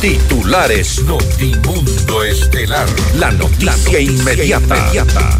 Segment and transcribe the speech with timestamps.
[0.00, 2.88] Titulares Notimundo Estelar.
[3.18, 5.38] La noticia, inmediata.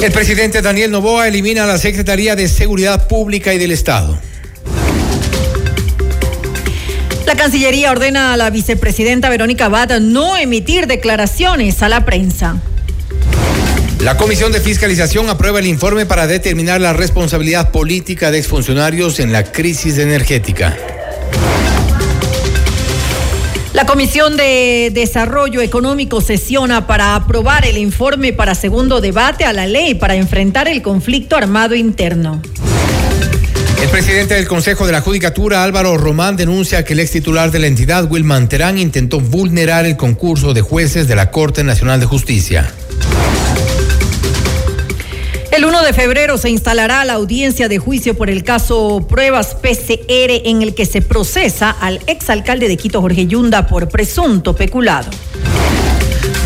[0.00, 4.20] El presidente Daniel Novoa elimina la Secretaría de Seguridad Pública y del Estado.
[7.26, 12.60] La Cancillería ordena a la vicepresidenta Verónica Abad no emitir declaraciones a la prensa.
[14.00, 19.30] La Comisión de Fiscalización aprueba el informe para determinar la responsabilidad política de exfuncionarios en
[19.32, 20.76] la crisis energética.
[23.72, 29.68] La Comisión de Desarrollo Económico sesiona para aprobar el informe para segundo debate a la
[29.68, 32.42] ley para enfrentar el conflicto armado interno.
[33.82, 37.58] El presidente del Consejo de la Judicatura, Álvaro Román, denuncia que el ex titular de
[37.58, 42.06] la entidad, Wilman Terán, intentó vulnerar el concurso de jueces de la Corte Nacional de
[42.06, 42.72] Justicia.
[45.50, 50.46] El 1 de febrero se instalará la audiencia de juicio por el caso Pruebas PCR
[50.46, 55.10] en el que se procesa al exalcalde de Quito, Jorge Yunda, por presunto peculado.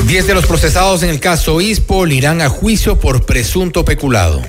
[0.07, 4.41] Diez de los procesados en el caso ISPOL irán a juicio por presunto peculado.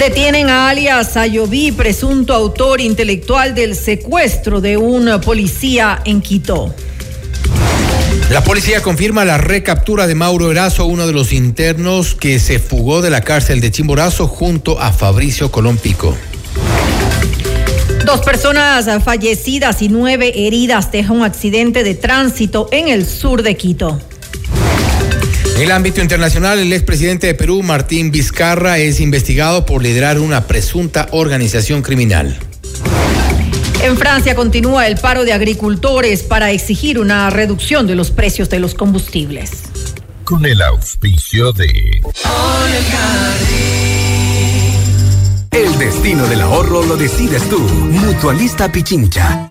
[0.00, 6.74] Detienen a alias Ayoví, presunto autor intelectual del secuestro de un policía en Quito.
[8.30, 13.02] La policía confirma la recaptura de Mauro Erazo, uno de los internos que se fugó
[13.02, 16.16] de la cárcel de Chimborazo junto a Fabricio Colompico.
[18.06, 23.54] Dos personas fallecidas y nueve heridas deja un accidente de tránsito en el sur de
[23.54, 24.00] Quito.
[25.56, 30.46] En el ámbito internacional, el expresidente de Perú, Martín Vizcarra, es investigado por liderar una
[30.46, 32.38] presunta organización criminal.
[33.82, 38.60] En Francia continúa el paro de agricultores para exigir una reducción de los precios de
[38.60, 39.50] los combustibles.
[40.24, 42.00] Con el auspicio de...
[45.50, 47.58] El destino del ahorro lo decides tú.
[47.58, 49.50] Mutualista Pichincha.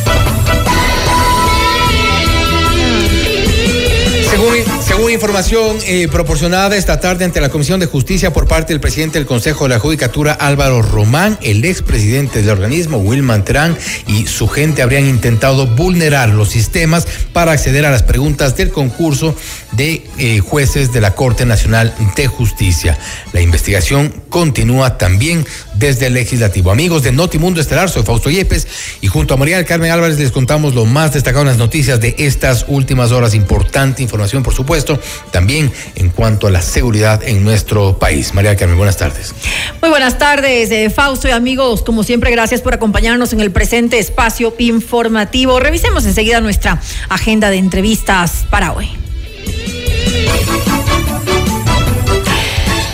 [5.09, 9.27] Información eh, proporcionada esta tarde ante la Comisión de Justicia por parte del presidente del
[9.27, 14.81] Consejo de la Judicatura, Álvaro Román, el expresidente del organismo, Wilman Terán, y su gente
[14.81, 19.35] habrían intentado vulnerar los sistemas para acceder a las preguntas del concurso
[19.73, 22.97] de eh, jueces de la Corte Nacional de Justicia.
[23.33, 25.45] La investigación continúa también
[25.81, 26.71] desde el legislativo.
[26.71, 28.67] Amigos de Notimundo Estelar, soy Fausto Yepes
[29.01, 31.99] y junto a María del Carmen Álvarez les contamos lo más destacado en las noticias
[31.99, 33.33] de estas últimas horas.
[33.33, 34.99] Importante información, por supuesto,
[35.31, 38.33] también en cuanto a la seguridad en nuestro país.
[38.35, 39.33] María del Carmen, buenas tardes.
[39.81, 41.81] Muy buenas tardes, eh, Fausto y amigos.
[41.81, 45.59] Como siempre, gracias por acompañarnos en el presente espacio informativo.
[45.59, 48.87] Revisemos enseguida nuestra agenda de entrevistas para hoy.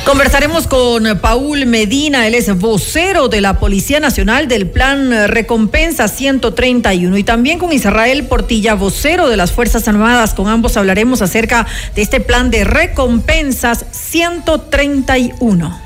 [0.08, 7.18] Conversaremos con Paul Medina, él es vocero de la Policía Nacional del Plan Recompensa 131
[7.18, 10.34] y también con Israel Portilla, vocero de las Fuerzas Armadas.
[10.34, 15.78] Con ambos hablaremos acerca de este plan de recompensas 131.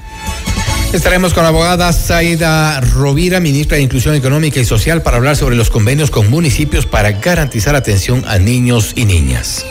[0.93, 5.55] Estaremos con la abogada Zaida Rovira, ministra de Inclusión Económica y Social, para hablar sobre
[5.55, 9.65] los convenios con municipios para garantizar atención a niños y niñas.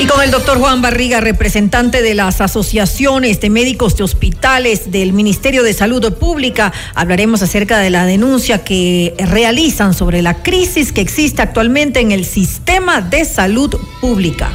[0.00, 5.12] Y con el doctor Juan Barriga, representante de las asociaciones de médicos de hospitales del
[5.12, 11.02] Ministerio de Salud Pública, hablaremos acerca de la denuncia que realizan sobre la crisis que
[11.02, 14.48] existe actualmente en el sistema de salud pública.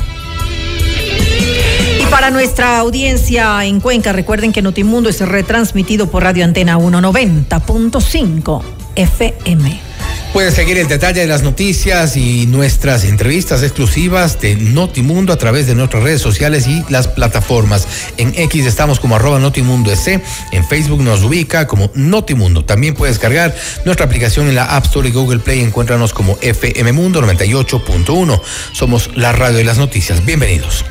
[2.02, 8.64] Y para nuestra audiencia en Cuenca, recuerden que Notimundo es retransmitido por Radio Antena 190.5
[8.96, 9.95] FM.
[10.36, 15.66] Puedes seguir el detalle de las noticias y nuestras entrevistas exclusivas de Notimundo a través
[15.66, 17.88] de nuestras redes sociales y las plataformas.
[18.18, 20.22] En X estamos como arroba Notimundo S,
[20.52, 22.66] en Facebook nos ubica como Notimundo.
[22.66, 23.56] También puedes cargar
[23.86, 25.62] nuestra aplicación en la App Store y Google Play.
[25.62, 28.42] Encuéntranos como FM Mundo 98.1.
[28.74, 30.26] Somos la radio de las noticias.
[30.26, 30.84] Bienvenidos.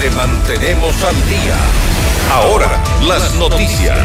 [0.00, 1.54] Le mantenemos al día.
[2.32, 3.98] Ahora, las noticias.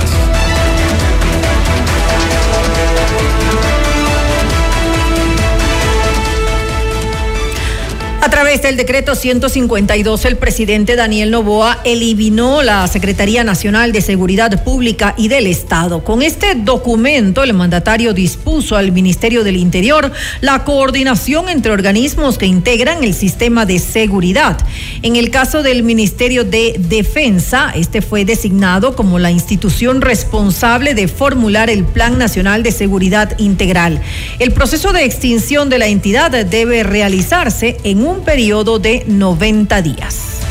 [8.25, 14.63] A través del decreto 152, el presidente Daniel Novoa eliminó la Secretaría Nacional de Seguridad
[14.63, 16.03] Pública y del Estado.
[16.03, 20.11] Con este documento, el mandatario dispuso al Ministerio del Interior
[20.41, 24.57] la coordinación entre organismos que integran el sistema de seguridad.
[25.03, 31.07] En el caso del Ministerio de Defensa, este fue designado como la institución responsable de
[31.07, 34.01] formular el Plan Nacional de Seguridad Integral.
[34.39, 40.41] El proceso de extinción de la entidad debe realizarse en un periodo de 90 días.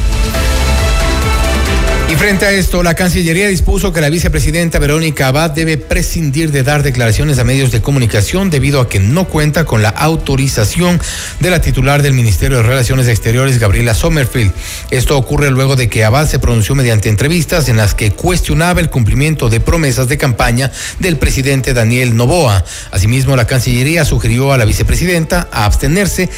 [2.06, 6.62] Y frente a esto, la Cancillería dispuso que la vicepresidenta Verónica Abad debe prescindir de
[6.62, 11.00] dar declaraciones a medios de comunicación debido a que no cuenta con la autorización
[11.40, 14.52] de la titular del Ministerio de Relaciones Exteriores, Gabriela Sommerfield.
[14.90, 18.90] Esto ocurre luego de que Abad se pronunció mediante entrevistas en las que cuestionaba el
[18.90, 22.64] cumplimiento de promesas de campaña del presidente Daniel Novoa.
[22.90, 26.28] Asimismo, la Cancillería sugirió a la vicepresidenta a abstenerse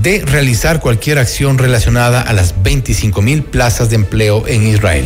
[0.00, 5.04] de realizar cualquier acción relacionada a las 25 mil plazas de empleo en Israel.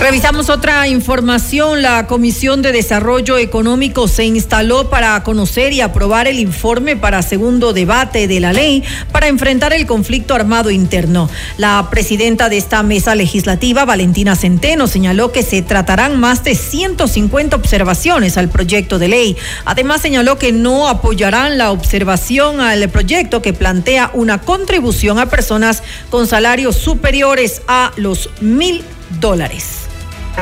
[0.00, 1.80] Revisamos otra información.
[1.80, 7.72] La Comisión de Desarrollo Económico se instaló para conocer y aprobar el informe para segundo
[7.72, 8.82] debate de la ley
[9.12, 11.30] para enfrentar el conflicto armado interno.
[11.56, 17.56] La presidenta de esta mesa legislativa, Valentina Centeno, señaló que se tratarán más de 150
[17.56, 19.36] observaciones al proyecto de ley.
[19.64, 25.82] Además, señaló que no apoyarán la observación al proyecto que plantea una contribución a personas
[26.10, 28.84] con salarios superiores a los mil
[29.20, 29.80] dólares.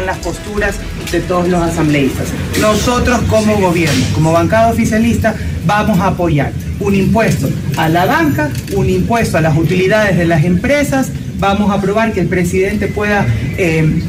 [0.06, 0.76] Las posturas
[1.10, 2.28] de todos los asambleístas.
[2.60, 5.34] Nosotros como gobierno, como bancada oficialista,
[5.66, 10.44] vamos a apoyar un impuesto a la banca, un impuesto a las utilidades de las
[10.44, 13.26] empresas, vamos a aprobar que el presidente pueda...
[13.58, 14.02] Eh,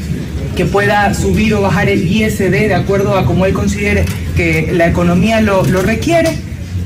[0.54, 4.04] que pueda subir o bajar el ISD de acuerdo a como él considere
[4.36, 6.38] que la economía lo, lo requiere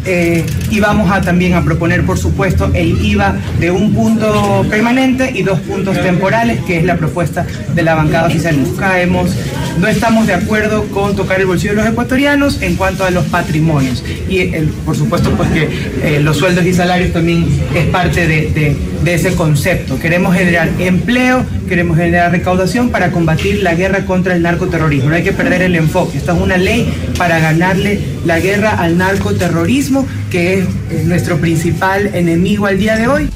[0.04, 5.32] eh, y vamos a también a proponer, por supuesto, el IVA de un punto permanente
[5.34, 8.56] y dos puntos temporales, que es la propuesta de la bancada oficial.
[9.00, 9.30] Hemos,
[9.78, 13.24] no estamos de acuerdo con tocar el bolsillo de los ecuatorianos en cuanto a los
[13.26, 14.02] patrimonios.
[14.28, 14.44] Y
[14.84, 15.68] por supuesto, pues que
[16.02, 19.98] eh, los sueldos y salarios también es parte de, de ese concepto.
[19.98, 25.10] Queremos generar empleo, queremos generar recaudación para combatir la guerra contra el narcoterrorismo.
[25.10, 26.18] No hay que perder el enfoque.
[26.18, 29.97] Esta es una ley para ganarle la guerra al narcoterrorismo,
[30.30, 33.30] que es nuestro principal enemigo al día de hoy.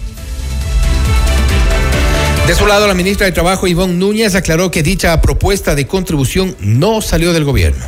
[2.47, 6.56] De su lado, la ministra de Trabajo, Ivonne Núñez, aclaró que dicha propuesta de contribución
[6.61, 7.85] no salió del gobierno.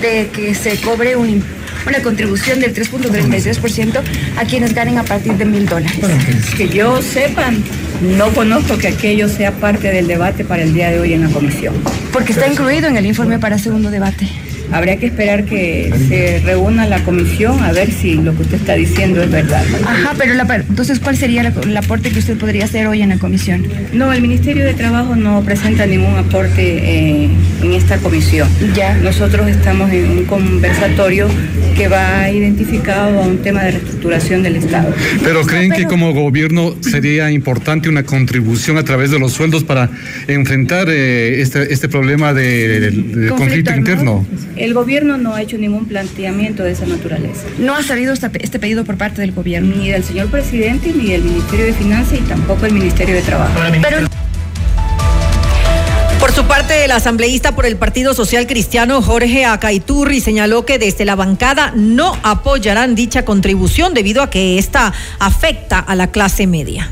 [0.00, 1.44] De que se cobre un
[1.86, 4.02] una contribución del 3.33%
[4.36, 5.98] a quienes ganen a partir de mil dólares.
[6.56, 7.62] Que yo sepan,
[8.02, 11.28] no conozco que aquello sea parte del debate para el día de hoy en la
[11.28, 11.74] comisión.
[12.12, 14.28] Porque está incluido en el informe para segundo debate.
[14.72, 18.74] Habría que esperar que se reúna la comisión a ver si lo que usted está
[18.74, 19.64] diciendo es verdad.
[19.84, 20.34] Ajá, pero
[20.68, 23.66] entonces, ¿cuál sería el aporte que usted podría hacer hoy en la comisión?
[23.92, 27.28] No, el Ministerio de Trabajo no presenta ningún aporte eh,
[27.62, 28.48] en esta comisión.
[28.74, 28.94] Ya.
[28.96, 31.28] Nosotros estamos en un conversatorio
[31.76, 34.94] que va identificado a un tema de reestructuración del Estado.
[35.22, 39.90] Pero creen que como gobierno sería importante una contribución a través de los sueldos para
[40.26, 44.26] enfrentar eh, este, este problema de, conflicto interno.
[44.56, 47.46] El gobierno no ha hecho ningún planteamiento de esa naturaleza.
[47.58, 49.76] No ha salido este pedido por parte del gobierno.
[49.76, 53.52] Ni del señor presidente, ni del Ministerio de Finanzas y tampoco el Ministerio de Trabajo.
[56.18, 61.04] Por su parte, el asambleísta por el Partido Social Cristiano, Jorge Acaiturri, señaló que desde
[61.04, 66.90] la bancada no apoyarán dicha contribución debido a que esta afecta a la clase media.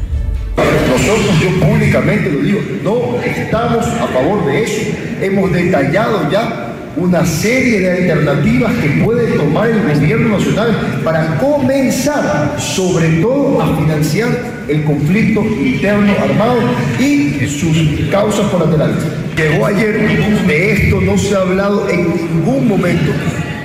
[0.56, 4.92] Nosotros, yo públicamente lo digo, no estamos a favor de eso.
[5.23, 12.56] Hemos detallado ya una serie de alternativas que puede tomar el gobierno nacional para comenzar
[12.58, 14.28] sobre todo a financiar
[14.68, 16.58] el conflicto interno armado
[17.00, 19.02] y sus causas colaterales.
[19.36, 23.12] Llegó ayer, de esto no se ha hablado en ningún momento,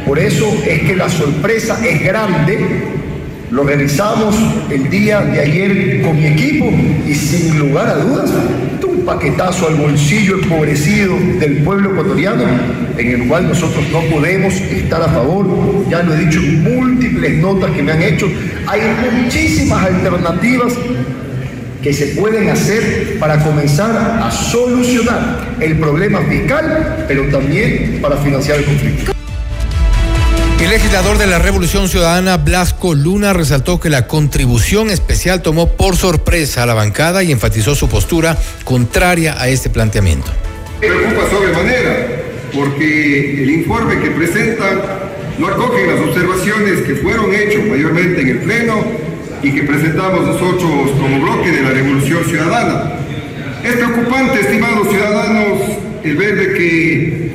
[0.06, 2.58] por eso es que la sorpresa es grande.
[3.52, 4.36] Lo realizamos
[4.70, 6.72] el día de ayer con mi equipo
[7.08, 8.32] y sin lugar a dudas,
[9.10, 12.44] paquetazo al bolsillo empobrecido del pueblo ecuatoriano
[12.96, 15.48] en el cual nosotros no podemos estar a favor.
[15.90, 18.28] Ya lo he dicho en múltiples notas que me han hecho.
[18.68, 20.74] Hay muchísimas alternativas
[21.82, 28.60] que se pueden hacer para comenzar a solucionar el problema fiscal, pero también para financiar
[28.60, 29.19] el conflicto.
[30.62, 35.96] El legislador de la Revolución Ciudadana, Blasco Luna, resaltó que la contribución especial tomó por
[35.96, 40.30] sorpresa a la bancada y enfatizó su postura contraria a este planteamiento.
[40.82, 42.08] Preocupa sobremanera
[42.54, 44.82] porque el informe que presentan
[45.38, 48.84] no acoge las observaciones que fueron hechas mayormente en el Pleno
[49.42, 52.96] y que presentamos nosotros como bloque de la Revolución Ciudadana.
[53.64, 55.62] Es preocupante, estimados ciudadanos,
[56.04, 57.29] el ver de que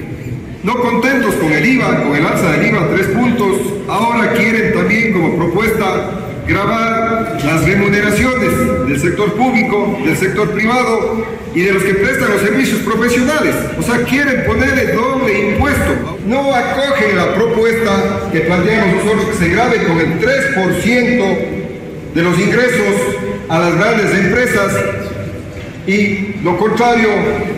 [0.64, 5.12] no contentos con el IVA, con el alza del IVA tres puntos, ahora quieren también
[5.12, 6.10] como propuesta
[6.48, 12.40] grabar las remuneraciones del sector público, del sector privado y de los que prestan los
[12.40, 13.54] servicios profesionales.
[13.78, 16.18] O sea, quieren ponerle doble impuesto.
[16.26, 21.38] No acogen la propuesta que planteamos nosotros que se grabe con el 3%
[22.14, 22.94] de los ingresos
[23.50, 24.72] a las grandes empresas
[25.86, 27.08] y lo contrario,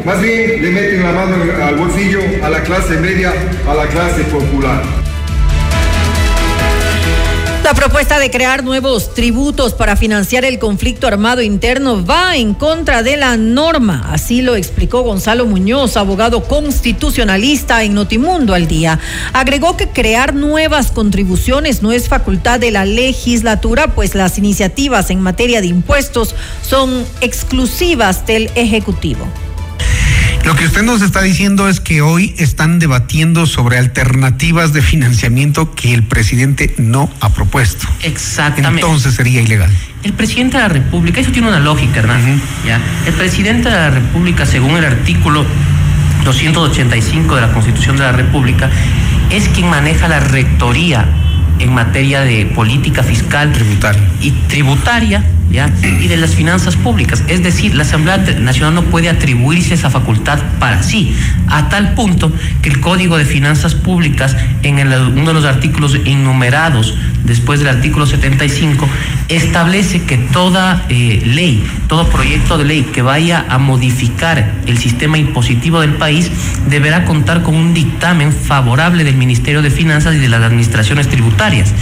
[0.05, 3.33] más bien le meten la mano al bolsillo a la clase media,
[3.69, 5.06] a la clase popular.
[7.67, 13.03] La propuesta de crear nuevos tributos para financiar el conflicto armado interno va en contra
[13.03, 14.09] de la norma.
[14.13, 19.01] Así lo explicó Gonzalo Muñoz, abogado constitucionalista en Notimundo al día.
[19.33, 25.21] Agregó que crear nuevas contribuciones no es facultad de la legislatura, pues las iniciativas en
[25.21, 29.27] materia de impuestos son exclusivas del Ejecutivo.
[30.47, 35.75] Lo que usted nos está diciendo es que hoy están debatiendo sobre alternativas de financiamiento
[35.75, 37.89] que el presidente no ha propuesto.
[38.05, 38.81] Exactamente.
[38.81, 39.73] Entonces sería ilegal.
[40.05, 42.41] El presidente de la República, eso tiene una lógica, Hernán.
[42.65, 42.81] ¿ya?
[43.07, 45.45] El presidente de la República, según el artículo
[46.25, 48.71] 285 de la Constitución de la República,
[49.31, 51.09] es quien maneja la rectoría
[51.59, 54.03] en materia de política fiscal tributaria.
[54.21, 55.71] y tributaria ¿ya?
[55.83, 57.23] y de las finanzas públicas.
[57.29, 61.15] Es decir, la Asamblea Nacional no puede atribuirse esa facultad para sí,
[61.49, 62.33] a tal punto
[62.63, 67.69] que el Código de Finanzas Públicas, en el, uno de los artículos enumerados después del
[67.69, 68.89] artículo 75,
[69.29, 75.19] establece que toda eh, ley, todo proyecto de ley que vaya a modificar el sistema
[75.19, 76.31] impositivo del país
[76.69, 81.73] deberá contar con un dictamen favorable del Ministerio de Finanzas y de las administraciones tributarias.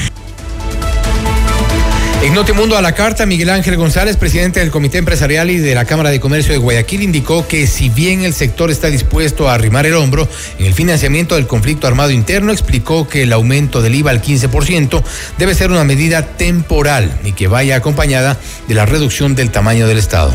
[2.24, 5.84] En Notimundo a la carta, Miguel Ángel González, presidente del Comité Empresarial y de la
[5.84, 9.84] Cámara de Comercio de Guayaquil, indicó que si bien el sector está dispuesto a arrimar
[9.84, 10.26] el hombro
[10.58, 15.02] en el financiamiento del conflicto armado interno, explicó que el aumento del IVA al 15%
[15.36, 18.38] debe ser una medida temporal y que vaya acompañada
[18.68, 20.32] de la reducción del tamaño del Estado.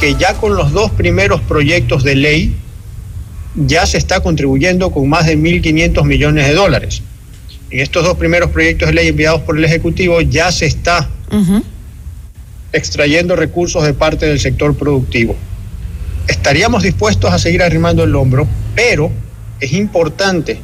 [0.00, 2.56] Que ya con los dos primeros proyectos de ley
[3.54, 7.02] ya se está contribuyendo con más de 1.500 millones de dólares
[7.72, 11.08] en estos dos primeros proyectos de ley enviados por el Ejecutivo ya se está
[12.70, 15.34] extrayendo recursos de parte del sector productivo.
[16.28, 19.10] Estaríamos dispuestos a seguir arrimando el hombro, pero
[19.58, 20.60] es importante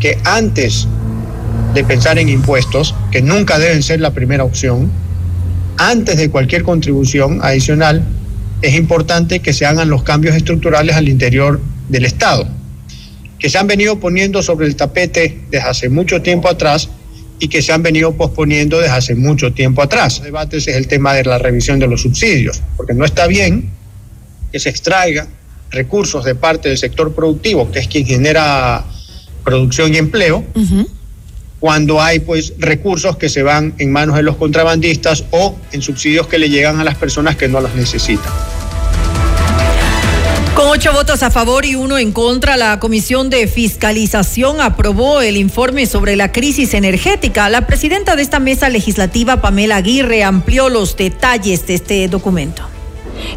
[0.00, 0.88] que antes
[1.74, 4.90] de pensar en impuestos, que nunca deben ser la primera opción,
[5.76, 8.02] antes de cualquier contribución adicional,
[8.62, 12.48] es importante que se hagan los cambios estructurales al interior del Estado
[13.40, 16.90] que se han venido poniendo sobre el tapete desde hace mucho tiempo atrás
[17.40, 20.18] y que se han venido posponiendo desde hace mucho tiempo atrás.
[20.18, 23.70] El debate es el tema de la revisión de los subsidios, porque no está bien
[24.52, 25.26] que se extraiga
[25.70, 28.84] recursos de parte del sector productivo, que es quien genera
[29.42, 30.44] producción y empleo,
[31.60, 36.26] cuando hay pues recursos que se van en manos de los contrabandistas o en subsidios
[36.26, 38.32] que le llegan a las personas que no los necesitan.
[40.54, 45.36] Con ocho votos a favor y uno en contra, la Comisión de Fiscalización aprobó el
[45.36, 47.48] informe sobre la crisis energética.
[47.48, 52.62] La presidenta de esta mesa legislativa, Pamela Aguirre, amplió los detalles de este documento.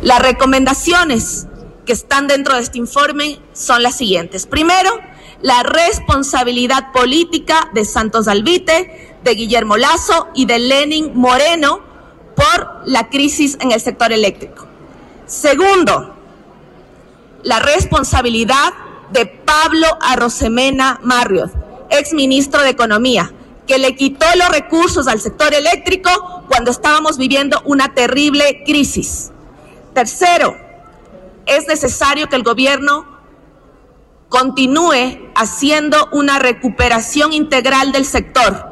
[0.01, 1.47] Las recomendaciones
[1.85, 4.47] que están dentro de este informe son las siguientes.
[4.47, 4.99] Primero,
[5.41, 11.79] la responsabilidad política de Santos Albite, de Guillermo Lazo y de Lenin Moreno
[12.35, 14.67] por la crisis en el sector eléctrico.
[15.25, 16.12] Segundo,
[17.43, 18.73] la responsabilidad
[19.11, 21.51] de Pablo Arrosemena Marriott,
[21.89, 23.31] ex ministro de Economía,
[23.67, 29.31] que le quitó los recursos al sector eléctrico cuando estábamos viviendo una terrible crisis.
[29.93, 30.57] Tercero,
[31.45, 33.05] es necesario que el gobierno
[34.29, 38.71] continúe haciendo una recuperación integral del sector.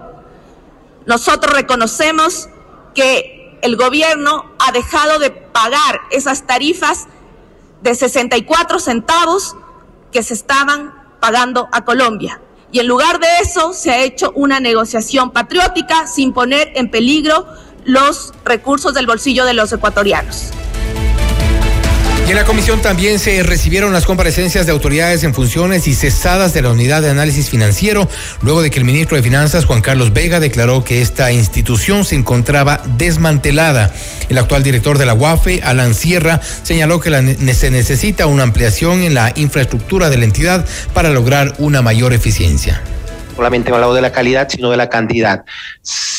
[1.06, 2.50] Nosotros reconocemos
[2.96, 7.08] que el gobierno ha dejado de pagar esas tarifas
[7.82, 9.56] de 64 centavos
[10.12, 12.42] que se estaban pagando a Colombia.
[12.72, 17.46] Y en lugar de eso se ha hecho una negociación patriótica sin poner en peligro
[17.84, 20.52] los recursos del bolsillo de los ecuatorianos.
[22.32, 26.62] En la comisión también se recibieron las comparecencias de autoridades en funciones y cesadas de
[26.62, 28.08] la unidad de análisis financiero,
[28.42, 32.16] luego de que el ministro de Finanzas, Juan Carlos Vega, declaró que esta institución se
[32.16, 33.94] encontraba desmantelada.
[34.30, 37.12] El actual director de la UAFE, Alan Sierra, señaló que
[37.54, 42.82] se necesita una ampliación en la infraestructura de la entidad para lograr una mayor eficiencia
[43.42, 45.44] solamente hablado de la calidad, sino de la cantidad.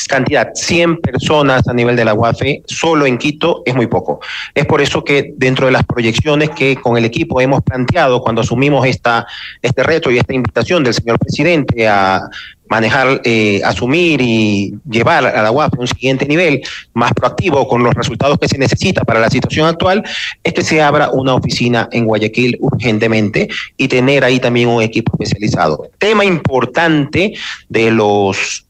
[0.08, 4.18] Cantidad, 100 personas a nivel de la UAFE, solo en Quito es muy poco.
[4.52, 8.40] Es por eso que dentro de las proyecciones que con el equipo hemos planteado cuando
[8.40, 9.24] asumimos esta,
[9.62, 12.28] este reto y esta invitación del señor presidente a
[12.72, 16.62] manejar, eh, asumir y llevar a la UAF a un siguiente nivel
[16.94, 20.02] más proactivo con los resultados que se necesita para la situación actual,
[20.42, 25.12] es que se abra una oficina en Guayaquil urgentemente y tener ahí también un equipo
[25.12, 25.90] especializado.
[25.98, 27.34] Tema importante
[27.68, 28.64] de los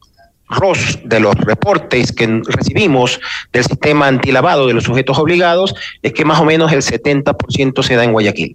[1.05, 3.19] de los reportes que recibimos
[3.55, 7.95] del sistema antilavado de los sujetos obligados, es que más o menos el 70% se
[7.95, 8.55] da en Guayaquil.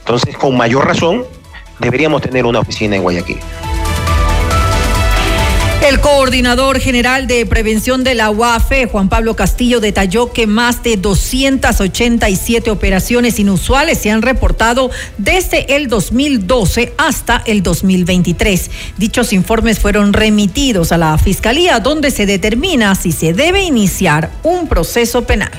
[0.00, 1.24] Entonces, con mayor razón,
[1.78, 3.38] deberíamos tener una oficina en Guayaquil.
[5.88, 10.98] El coordinador general de prevención de la UAFE, Juan Pablo Castillo, detalló que más de
[10.98, 18.70] 287 operaciones inusuales se han reportado desde el 2012 hasta el 2023.
[18.98, 24.68] Dichos informes fueron remitidos a la Fiscalía, donde se determina si se debe iniciar un
[24.68, 25.52] proceso penal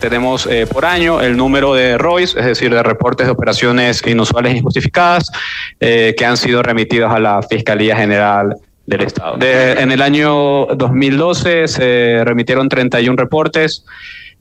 [0.00, 4.54] tenemos eh, por año el número de ROIs, es decir, de reportes de operaciones inusuales
[4.54, 5.30] e injustificadas,
[5.78, 8.56] eh, que han sido remitidos a la Fiscalía General
[8.88, 9.36] del Estado.
[9.42, 13.84] en el año 2012 se remitieron 31 reportes,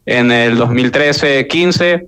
[0.06, 2.08] en el 2013 15,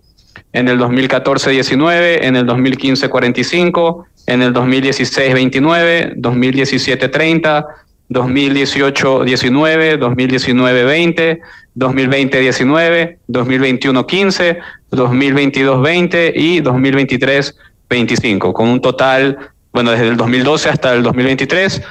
[0.53, 7.67] en el 2014 19, en el 2015 45, en el 2016 29, 2017 30,
[8.07, 11.41] 2018 19, 2019 20,
[11.75, 14.59] 2020 19, 2021 15,
[14.91, 17.57] 2022 20 y 2023
[17.89, 19.37] 25, con un total,
[19.73, 21.81] bueno, desde el 2012 hasta el 2023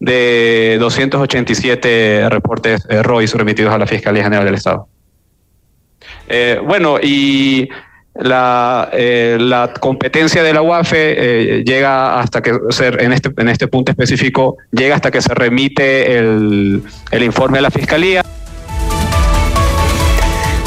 [0.00, 4.88] de 287 reportes eh, ROIs remitidos a la Fiscalía General del Estado.
[6.26, 7.68] Eh, bueno, y
[8.14, 13.92] la, eh, la, competencia de la UAFE llega hasta que, en, este, en este punto
[13.92, 18.22] específico, llega hasta que se remite el, el informe a la Fiscalía.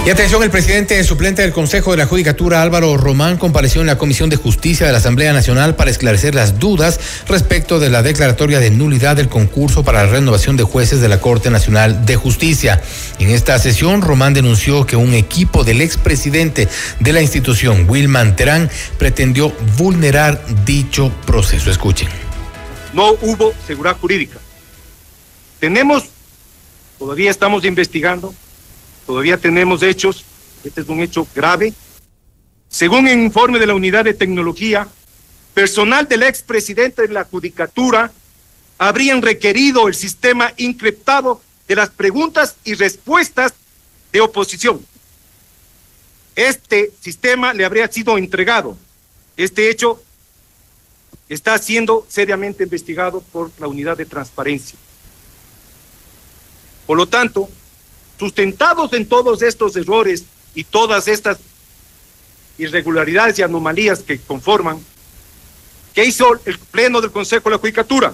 [0.06, 3.98] Y atención, el presidente suplente del Consejo de la Judicatura, Álvaro Román, compareció en la
[3.98, 8.60] Comisión de Justicia de la Asamblea Nacional para esclarecer las dudas respecto de la declaratoria
[8.60, 12.82] de nulidad del concurso para la renovación de jueces de la Corte Nacional de Justicia.
[13.18, 16.68] En esta sesión, Román denunció que un equipo del expresidente
[17.00, 21.72] de la institución, Wilman Terán, pretendió vulnerar dicho proceso.
[21.72, 22.10] Escuchen.
[22.92, 24.38] No hubo seguridad jurídica.
[25.62, 26.04] Tenemos,
[27.00, 28.36] todavía estamos investigando,
[29.06, 30.24] Todavía tenemos hechos,
[30.63, 31.74] este es un hecho grave.
[32.70, 34.88] Según el informe de la Unidad de Tecnología,
[35.54, 38.12] personal del expresidente de la Judicatura
[38.78, 43.54] habrían requerido el sistema encriptado de las preguntas y respuestas
[44.12, 44.86] de oposición.
[46.36, 48.78] Este sistema le habría sido entregado.
[49.38, 50.02] Este hecho
[51.30, 54.78] está siendo seriamente investigado por la unidad de transparencia.
[56.86, 57.50] Por lo tanto,
[58.24, 60.24] sustentados en todos estos errores
[60.56, 61.40] y todas estas
[62.58, 64.80] irregularidades y anomalías que conforman,
[65.94, 68.14] ¿qué hizo el Pleno del Consejo de la Judicatura?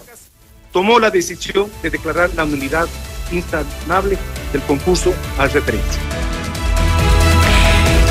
[0.72, 2.88] Tomó la decisión de declarar la nulidad
[3.32, 4.18] instanable
[4.52, 6.02] del concurso al referencia.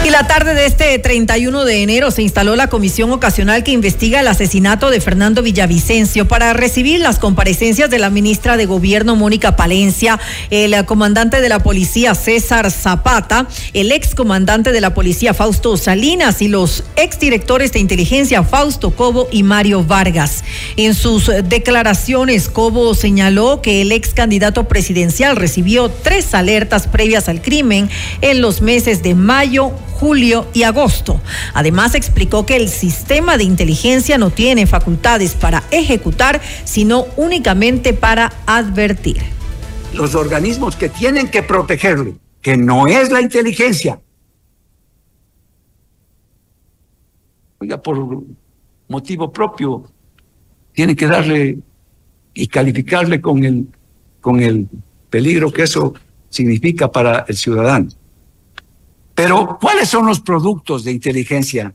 [0.09, 4.21] Y la tarde de este 31 de enero se instaló la comisión ocasional que investiga
[4.21, 9.55] el asesinato de Fernando Villavicencio para recibir las comparecencias de la ministra de Gobierno Mónica
[9.55, 10.19] Palencia,
[10.49, 16.41] el comandante de la policía César Zapata, el ex comandante de la policía Fausto Salinas
[16.41, 20.43] y los exdirectores de inteligencia Fausto Cobo y Mario Vargas.
[20.79, 27.43] En sus declaraciones, Cobo señaló que el ex candidato presidencial recibió tres alertas previas al
[27.43, 27.91] crimen
[28.23, 31.21] en los meses de mayo, julio y agosto.
[31.55, 38.33] Además, explicó que el sistema de inteligencia no tiene facultades para ejecutar, sino únicamente para
[38.47, 39.23] advertir.
[39.93, 44.01] Los organismos que tienen que protegerlo, que no es la inteligencia,
[47.59, 48.23] oiga, por
[48.89, 49.91] motivo propio,
[50.73, 51.59] tiene que darle
[52.35, 53.67] y calificarle con el,
[54.21, 54.69] con el
[55.11, 55.95] peligro que eso
[56.29, 57.89] significa para el ciudadano.
[59.19, 61.75] Pero, ¿cuáles son los productos de inteligencia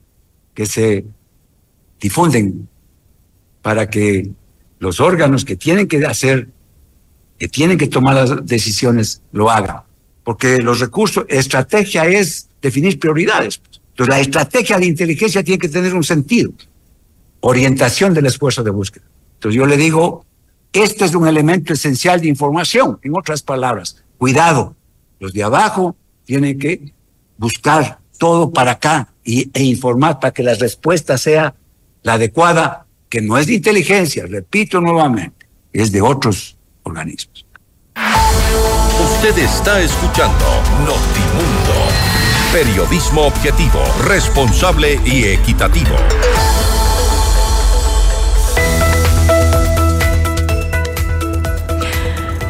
[0.54, 1.04] que se
[2.00, 2.70] difunden
[3.62, 4.32] para que
[4.80, 6.48] los órganos que tienen que hacer,
[7.38, 9.82] que tienen que tomar las decisiones, lo hagan.
[10.24, 13.62] Porque los recursos, estrategia es definir prioridades.
[13.90, 16.54] Entonces la estrategia de inteligencia tiene que tener un sentido,
[17.42, 19.04] orientación del esfuerzo de búsqueda.
[19.34, 20.26] Entonces yo le digo,
[20.72, 23.00] este es un elemento esencial de información.
[23.02, 24.78] En otras palabras, cuidado,
[25.20, 26.94] los de abajo tienen que
[27.44, 31.54] buscar todo para acá y, e informar para que la respuesta sea
[32.02, 37.46] la adecuada, que no es de inteligencia, repito nuevamente, es de otros organismos.
[37.96, 40.46] Usted está escuchando
[40.86, 41.76] Notimundo.
[42.54, 45.96] Periodismo objetivo, responsable y equitativo.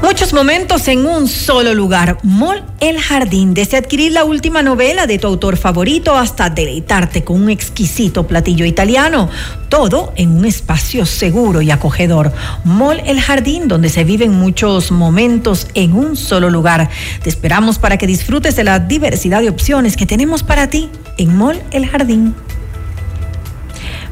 [0.03, 2.17] Muchos momentos en un solo lugar.
[2.23, 3.53] Mall El Jardín.
[3.53, 8.65] Desde adquirir la última novela de tu autor favorito hasta deleitarte con un exquisito platillo
[8.65, 9.29] italiano.
[9.69, 12.33] Todo en un espacio seguro y acogedor.
[12.65, 16.89] Mall El Jardín, donde se viven muchos momentos en un solo lugar.
[17.23, 21.37] Te esperamos para que disfrutes de la diversidad de opciones que tenemos para ti en
[21.37, 22.35] Mall El Jardín.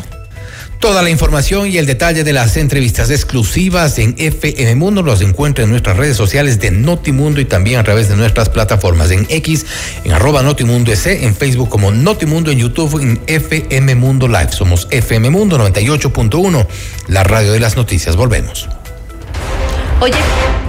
[0.79, 5.65] Toda la información y el detalle de las entrevistas exclusivas en FM Mundo los encuentra
[5.65, 9.67] en nuestras redes sociales de Notimundo y también a través de nuestras plataformas en X,
[10.05, 14.53] en arroba Notimundo S, en Facebook como Notimundo, en YouTube, en FM Mundo Live.
[14.53, 16.67] Somos FM Mundo 98.1,
[17.09, 18.15] la radio de las noticias.
[18.15, 18.69] Volvemos.
[20.01, 20.15] Oye.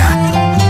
[0.00, 0.69] Yeah.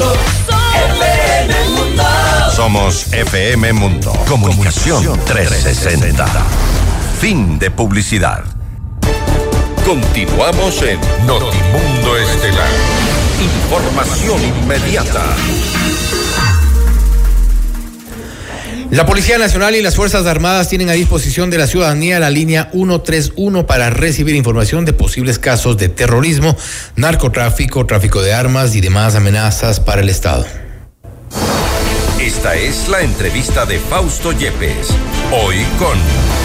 [0.00, 0.14] Mundo.
[0.96, 2.02] FM Mundo.
[2.56, 4.12] Somos FM Mundo.
[4.26, 6.26] Comunicación 360.
[7.20, 8.42] Fin de publicidad.
[9.84, 12.68] Continuamos en Notimundo Estelar.
[13.40, 15.24] Información inmediata.
[18.90, 22.70] La Policía Nacional y las Fuerzas Armadas tienen a disposición de la ciudadanía la línea
[22.72, 26.56] 131 para recibir información de posibles casos de terrorismo,
[26.96, 30.44] narcotráfico, tráfico de armas y demás amenazas para el Estado.
[32.20, 34.88] Esta es la entrevista de Fausto Yepes.
[35.30, 36.39] Hoy con...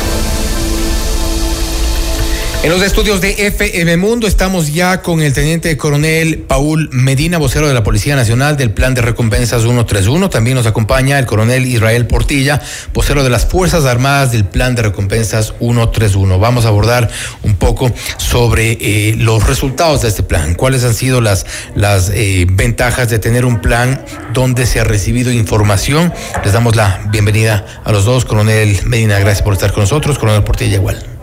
[2.65, 7.67] En los estudios de FM Mundo estamos ya con el teniente coronel Paul Medina, vocero
[7.67, 10.31] de la Policía Nacional del Plan de Recompensas 131.
[10.31, 12.59] También nos acompaña el coronel Israel Portilla,
[12.91, 16.39] vocero de las Fuerzas Armadas del Plan de Recompensas 131.
[16.39, 17.07] Vamos a abordar
[17.43, 22.47] un poco sobre eh, los resultados de este plan, cuáles han sido las, las eh,
[22.49, 26.11] ventajas de tener un plan donde se ha recibido información.
[26.43, 28.25] Les damos la bienvenida a los dos.
[28.25, 30.17] Coronel Medina, gracias por estar con nosotros.
[30.17, 31.14] Coronel Portilla, igual.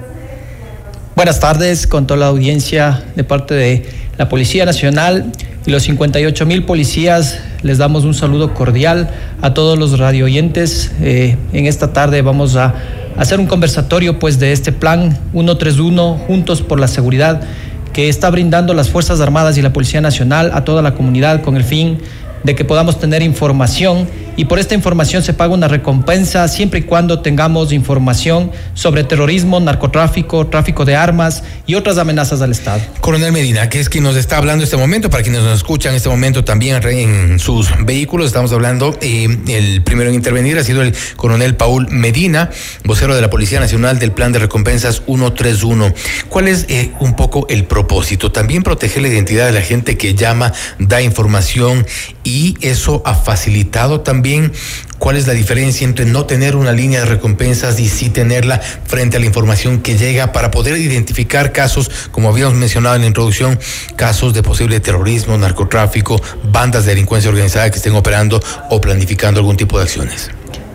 [1.14, 5.30] Buenas tardes con toda la audiencia de parte de la Policía Nacional
[5.66, 7.38] y los 58 mil policías.
[7.60, 9.10] Les damos un saludo cordial
[9.42, 10.90] a todos los radio oyentes.
[11.02, 12.74] Eh, en esta tarde vamos a
[13.18, 17.42] hacer un conversatorio pues de este plan 131 Juntos por la Seguridad
[17.92, 21.56] que está brindando las Fuerzas Armadas y la Policía Nacional a toda la comunidad con
[21.56, 21.98] el fin
[22.42, 26.82] de que podamos tener información y por esta información se paga una recompensa siempre y
[26.84, 32.80] cuando tengamos información sobre terrorismo, narcotráfico, tráfico de armas y otras amenazas al Estado.
[33.00, 35.92] Coronel Medina, que es quien nos está hablando en este momento, para quienes nos escuchan
[35.92, 40.64] en este momento también en sus vehículos, estamos hablando, eh, el primero en intervenir ha
[40.64, 42.50] sido el coronel Paul Medina,
[42.84, 45.92] vocero de la Policía Nacional del Plan de Recompensas 131.
[46.28, 48.32] ¿Cuál es eh, un poco el propósito?
[48.32, 51.86] También proteger la identidad de la gente que llama, da información
[52.24, 54.52] y eso ha facilitado también también
[54.98, 59.16] cuál es la diferencia entre no tener una línea de recompensas y sí tenerla frente
[59.16, 63.58] a la información que llega para poder identificar casos, como habíamos mencionado en la introducción,
[63.96, 69.56] casos de posible terrorismo, narcotráfico, bandas de delincuencia organizada que estén operando o planificando algún
[69.56, 70.30] tipo de acciones.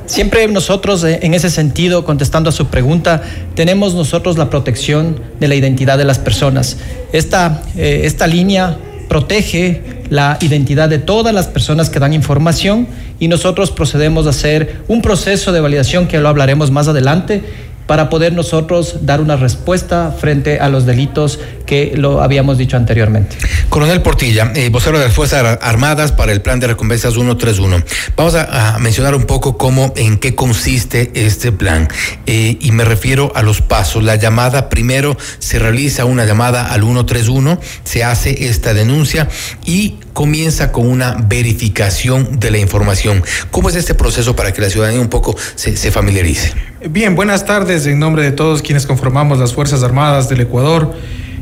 [0.07, 3.23] Siempre nosotros, eh, en ese sentido, contestando a su pregunta,
[3.55, 6.75] tenemos nosotros la protección de la identidad de las personas.
[7.13, 12.87] Esta, eh, esta línea protege la identidad de todas las personas que dan información
[13.19, 17.43] y nosotros procedemos a hacer un proceso de validación que lo hablaremos más adelante
[17.87, 23.38] para poder nosotros dar una respuesta frente a los delitos que lo habíamos dicho anteriormente.
[23.69, 27.84] Coronel Portilla, eh, vocero de las Fuerzas Armadas para el Plan de Recompensas 131.
[28.15, 31.88] Vamos a, a mencionar un poco cómo, en qué consiste este plan.
[32.25, 34.03] Eh, y me refiero a los pasos.
[34.03, 39.27] La llamada, primero se realiza una llamada al 131, se hace esta denuncia
[39.65, 43.23] y comienza con una verificación de la información.
[43.51, 46.53] ¿Cómo es este proceso para que la ciudadanía un poco se, se familiarice?
[46.89, 50.95] Bien, buenas tardes en nombre de todos quienes conformamos las Fuerzas Armadas del Ecuador.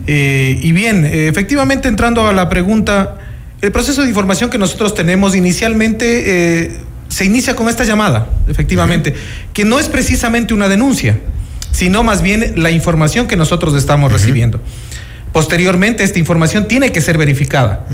[0.08, 3.18] Eh, y bien, eh, efectivamente entrando a la pregunta,
[3.62, 6.72] el proceso de información que nosotros tenemos inicialmente eh,
[7.08, 9.14] se inicia con esta llamada, efectivamente,
[9.54, 11.18] que no es precisamente una denuncia,
[11.72, 14.62] sino más bien la información que nosotros estamos recibiendo.
[15.32, 17.86] Posteriormente, esta información tiene que ser verificada.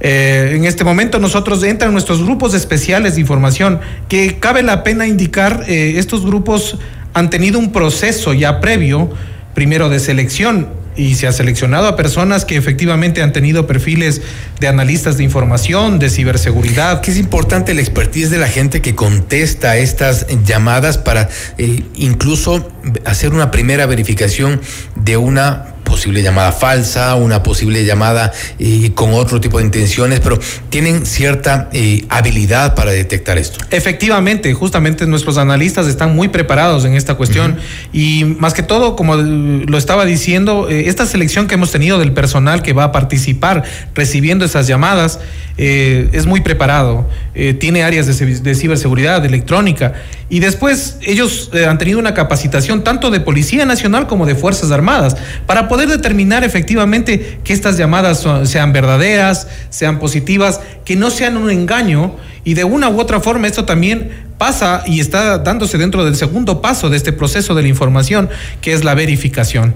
[0.00, 5.06] Eh, en este momento nosotros entran nuestros grupos especiales de información, que cabe la pena
[5.06, 6.78] indicar, eh, estos grupos
[7.12, 9.10] han tenido un proceso ya previo,
[9.54, 10.68] primero de selección,
[11.00, 14.20] y se ha seleccionado a personas que efectivamente han tenido perfiles
[14.60, 17.00] de analistas de información, de ciberseguridad.
[17.00, 22.70] Que es importante la expertise de la gente que contesta estas llamadas para eh, incluso
[23.06, 24.60] hacer una primera verificación
[24.94, 30.38] de una posible llamada falsa, una posible llamada eh, con otro tipo de intenciones, pero
[30.68, 33.58] tienen cierta eh, habilidad para detectar esto.
[33.70, 37.58] Efectivamente, justamente nuestros analistas están muy preparados en esta cuestión.
[37.92, 42.12] Y más que todo, como lo estaba diciendo, eh, esta selección que hemos tenido del
[42.12, 45.18] personal que va a participar recibiendo esas llamadas
[45.58, 49.94] es muy preparado, tiene áreas de, ciberseguridad, de electrónica.
[50.28, 55.16] Y después ellos han tenido una capacitación tanto de Policía Nacional como de Fuerzas Armadas
[55.46, 61.50] para poder determinar efectivamente que estas llamadas sean verdaderas, sean positivas, que no sean un
[61.50, 66.16] engaño y de una u otra forma esto también pasa y está dándose dentro del
[66.16, 68.30] segundo paso de este proceso de la información,
[68.62, 69.74] que es la verificación.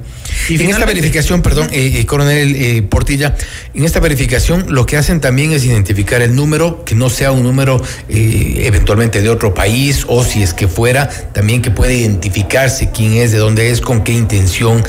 [0.49, 3.37] Y en esta verificación, perdón, eh, eh, coronel eh, Portilla,
[3.75, 7.43] en esta verificación lo que hacen también es identificar el número, que no sea un
[7.43, 13.13] número eventualmente de otro país o si es que fuera, también que pueda identificarse quién
[13.13, 14.83] es, de dónde es, con qué intención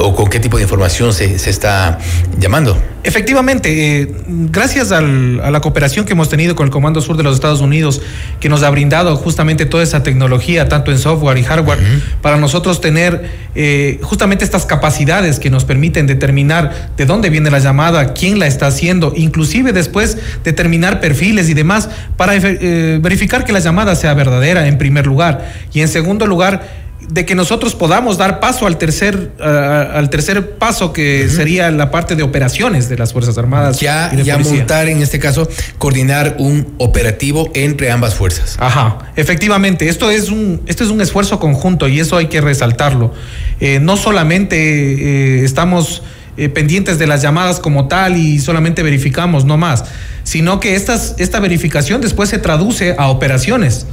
[0.00, 2.00] o con qué tipo de información se, se está
[2.36, 2.76] llamando.
[3.04, 7.36] Efectivamente, gracias al, a la cooperación que hemos tenido con el Comando Sur de los
[7.36, 8.02] Estados Unidos,
[8.40, 11.78] que nos ha brindado justamente toda esa tecnología, tanto en software y hardware,
[12.20, 17.60] para nosotros tener eh, justamente estas capacidades que nos permiten determinar de dónde viene la
[17.60, 23.52] llamada, quién la está haciendo, inclusive después determinar perfiles y demás, para eh, verificar que
[23.52, 25.52] la llamada sea verdadera en primer lugar.
[25.72, 30.92] Y en segundo lugar, de que nosotros podamos dar paso al tercer al tercer paso
[30.92, 35.18] que sería la parte de operaciones de las fuerzas armadas ya ya montar en este
[35.18, 38.56] caso coordinar un operativo entre ambas fuerzas.
[38.58, 43.12] Ajá efectivamente esto es un esto es un esfuerzo conjunto y eso hay que resaltarlo.
[43.60, 46.02] Eh, no solamente eh, estamos
[46.36, 49.84] eh, pendientes de las llamadas como tal y solamente verificamos no más
[50.24, 53.86] sino que estas esta verificación después se traduce a operaciones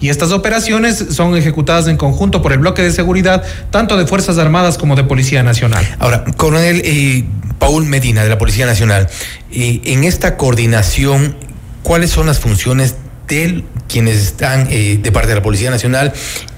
[0.00, 4.38] y estas operaciones son ejecutadas en conjunto por el bloque de seguridad, tanto de Fuerzas
[4.38, 5.86] Armadas como de Policía Nacional.
[5.98, 7.24] Ahora, coronel eh,
[7.58, 9.08] Paul Medina, de la Policía Nacional,
[9.50, 11.36] eh, en esta coordinación,
[11.82, 12.96] ¿cuáles son las funciones
[13.28, 16.12] de quienes están eh, de parte de la Policía Nacional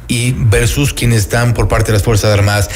[0.09, 2.70] y versus quienes están por parte de las Fuerzas Armadas?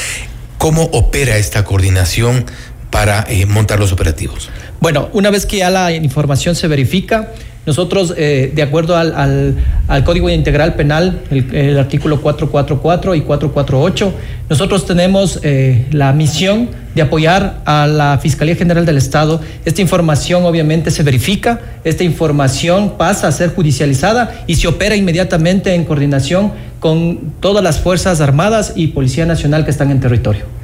[0.59, 2.47] ¿Cómo opera esta coordinación
[2.91, 4.49] para montar los operativos?
[4.81, 7.33] Bueno, una vez que ya la información se verifica,
[7.65, 9.55] nosotros, eh, de acuerdo al,
[9.87, 14.13] al, Código Integral Penal, el, artículo 444 y 448,
[14.49, 19.41] nosotros tenemos eh, la misión de apoyar a la Fiscalía General del Estado.
[19.65, 25.75] Esta información obviamente se verifica, esta información pasa a ser judicializada y se opera inmediatamente
[25.75, 30.62] en coordinación con todas las Fuerzas Armadas y Policía Nacional que están en territorio.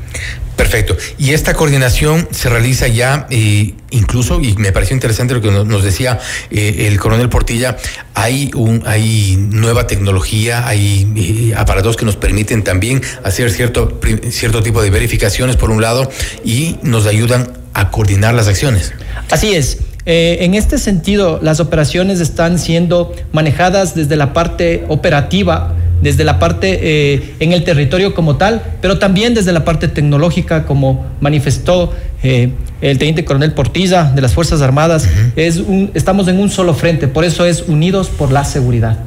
[0.59, 0.97] Perfecto.
[1.19, 5.85] Y esta coordinación se realiza ya, eh, incluso, y me pareció interesante lo que nos,
[5.85, 6.19] decía
[6.51, 7.77] eh, el coronel Portilla,
[8.13, 14.61] hay, un, hay nueva tecnología, hay eh, aparatos que nos permiten también hacer cierto, cierto
[14.61, 16.11] tipo de verificaciones, por un lado,
[16.45, 18.93] y nos ayudan a coordinar las acciones.
[19.31, 19.79] Así es.
[20.07, 26.79] en este sentido, las operaciones están siendo manejadas desde la parte operativa desde la parte
[26.81, 32.51] eh, en el territorio como tal, pero también desde la parte tecnológica, como manifestó eh,
[32.81, 35.09] el teniente coronel Portilla de las Fuerzas Armadas.
[35.37, 38.99] es un, estamos en un solo frente, por eso es Unidos por la Seguridad.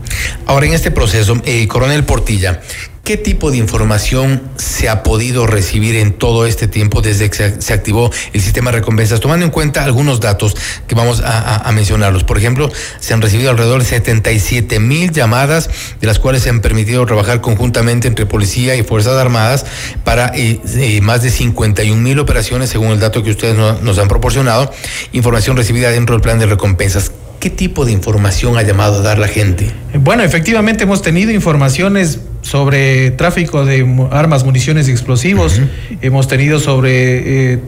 [0.46, 2.60] Ahora, en este proceso, eh, coronel Portilla,
[3.04, 7.74] ¿Qué tipo de información se ha podido recibir en todo este tiempo desde que se,
[7.74, 9.20] activó el sistema de recompensas?
[9.20, 12.24] Tomando en cuenta algunos datos que vamos a, mencionarlos.
[12.24, 16.62] Por ejemplo, se han recibido alrededor de 77 mil llamadas, de las cuales se han
[16.62, 19.66] permitido trabajar conjuntamente entre policía y Fuerzas Armadas
[20.04, 24.10] para eh, eh, más de 51 mil operaciones, según el dato que ustedes nos han
[24.10, 24.72] proporcionado.
[25.12, 27.12] Información recibida dentro del plan de recompensas.
[27.40, 29.72] ¿Qué tipo de información ha llamado a dar la gente?
[29.96, 35.62] Bueno, efectivamente hemos tenido informaciones sobre tráfico de armas, municiones y explosivos,
[36.02, 37.60] hemos tenido sobre eh,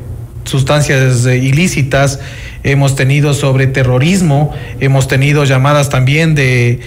[0.45, 2.19] sustancias ilícitas,
[2.63, 6.79] hemos tenido sobre terrorismo, hemos tenido llamadas también de,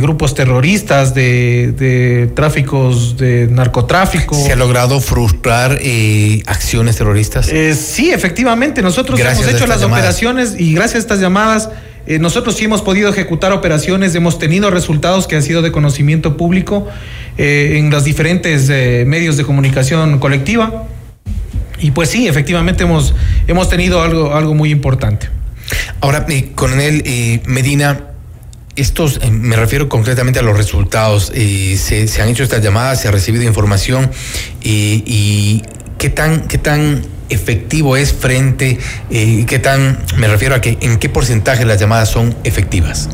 [0.00, 4.34] grupos terroristas, de, tráficos de narcotráfico.
[4.34, 7.48] ¿Se ha logrado frustrar eh, acciones terroristas?
[7.48, 11.70] Eh, sí, efectivamente, nosotros hemos hecho las operaciones y gracias a estas llamadas
[12.06, 16.36] eh, nosotros sí hemos podido ejecutar operaciones, hemos tenido resultados que han sido de conocimiento
[16.36, 16.86] público
[17.38, 20.84] eh, en los diferentes eh, medios de comunicación colectiva.
[21.78, 23.14] Y pues sí, efectivamente hemos,
[23.46, 25.28] hemos tenido algo, algo muy importante.
[26.00, 28.04] Ahora, coronel Medina,
[28.76, 31.32] estos, me refiero concretamente a los resultados.
[31.34, 34.10] Se, se, han hecho estas llamadas, se ha recibido información
[34.62, 35.62] y
[35.98, 38.78] qué tan, qué tan efectivo es frente,
[39.10, 43.08] eh, qué tan, me refiero a que en qué porcentaje las llamadas son efectivas.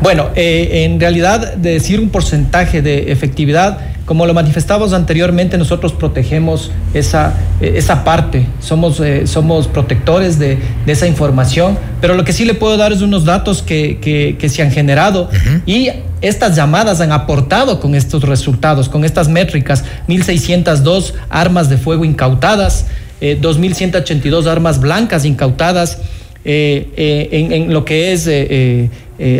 [0.00, 6.70] Bueno, eh, en realidad decir un porcentaje de efectividad, como lo manifestamos anteriormente, nosotros protegemos
[6.94, 12.54] esa, eh, esa parte, somos, somos protectores de, esa información, pero lo que sí le
[12.54, 15.28] puedo dar es unos datos que, se han generado.
[15.66, 22.04] Y estas llamadas han aportado con estos resultados, con estas métricas, 1.602 armas de fuego
[22.04, 22.86] incautadas,
[23.20, 25.98] 2.182 eh, armas blancas incautadas
[26.44, 28.28] eh, eh, en, lo que es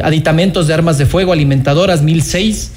[0.02, 2.70] aditamentos de armas de fuego, alimentadoras, 1.006.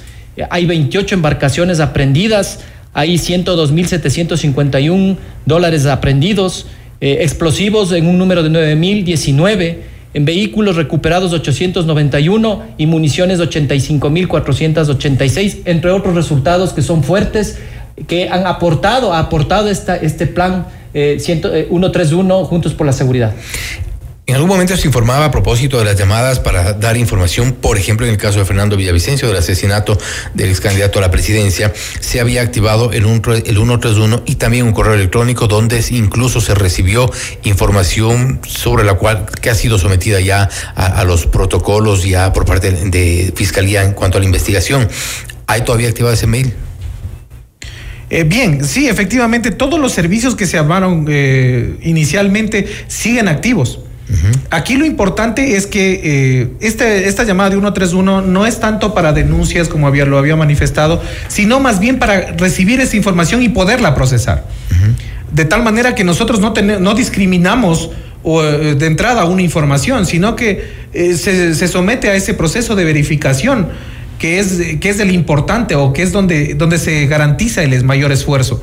[0.48, 2.60] hay 28 embarcaciones aprendidas,
[2.94, 6.66] hay 102.751 dólares aprendidos,
[7.00, 9.78] explosivos en un número de 9.019
[10.14, 17.58] en vehículos recuperados 891 y municiones 85.486, entre otros resultados que son fuertes,
[18.06, 23.34] que han aportado, ha aportado esta, este plan 131 eh, eh, Juntos por la Seguridad.
[24.24, 28.06] En algún momento se informaba a propósito de las llamadas para dar información, por ejemplo,
[28.06, 29.98] en el caso de Fernando Villavicencio, del asesinato
[30.32, 34.64] del ex candidato a la presidencia, se había activado el, un, el 131 y también
[34.64, 37.10] un correo electrónico donde incluso se recibió
[37.42, 42.44] información sobre la cual que ha sido sometida ya a, a los protocolos ya por
[42.44, 44.88] parte de Fiscalía en cuanto a la investigación.
[45.48, 46.54] ¿Hay todavía activado ese mail?
[48.14, 53.80] Eh, bien, sí, efectivamente, todos los servicios que se armaron eh, inicialmente siguen activos.
[54.50, 59.14] Aquí lo importante es que eh, este, esta llamada de 131 no es tanto para
[59.14, 63.94] denuncias como había, lo había manifestado, sino más bien para recibir esa información y poderla
[63.94, 64.44] procesar.
[65.32, 67.92] De tal manera que nosotros no, no discriminamos
[68.22, 72.84] o, de entrada una información, sino que eh, se, se, somete a ese proceso de
[72.84, 73.68] verificación
[74.22, 78.12] que es, que es el importante o que es donde, donde se garantiza el mayor
[78.12, 78.62] esfuerzo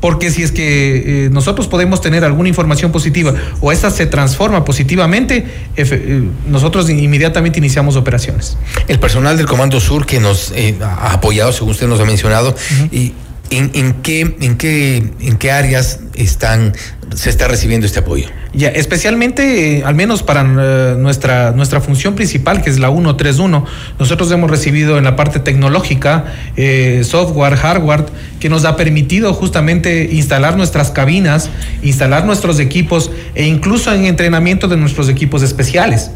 [0.00, 4.64] porque si es que eh, nosotros podemos tener alguna información positiva o esta se transforma
[4.64, 5.46] positivamente,
[5.76, 8.58] eh, nosotros inmediatamente iniciamos operaciones.
[8.88, 12.54] El personal del Comando Sur que nos eh, ha apoyado, según usted nos ha mencionado,
[12.90, 13.12] y
[13.50, 16.72] ¿En, qué, en, qué, ¿En qué áreas están,
[17.14, 18.28] se está recibiendo este apoyo?
[18.52, 23.64] Especialmente, eh, al menos para eh, nuestra, nuestra función principal, que es la 131,
[23.98, 26.26] nosotros hemos recibido en la parte tecnológica,
[26.56, 28.06] eh, software, hardware,
[28.38, 31.50] que nos ha permitido justamente instalar nuestras cabinas,
[31.82, 36.10] instalar nuestros equipos e incluso en entrenamiento de nuestros equipos especiales.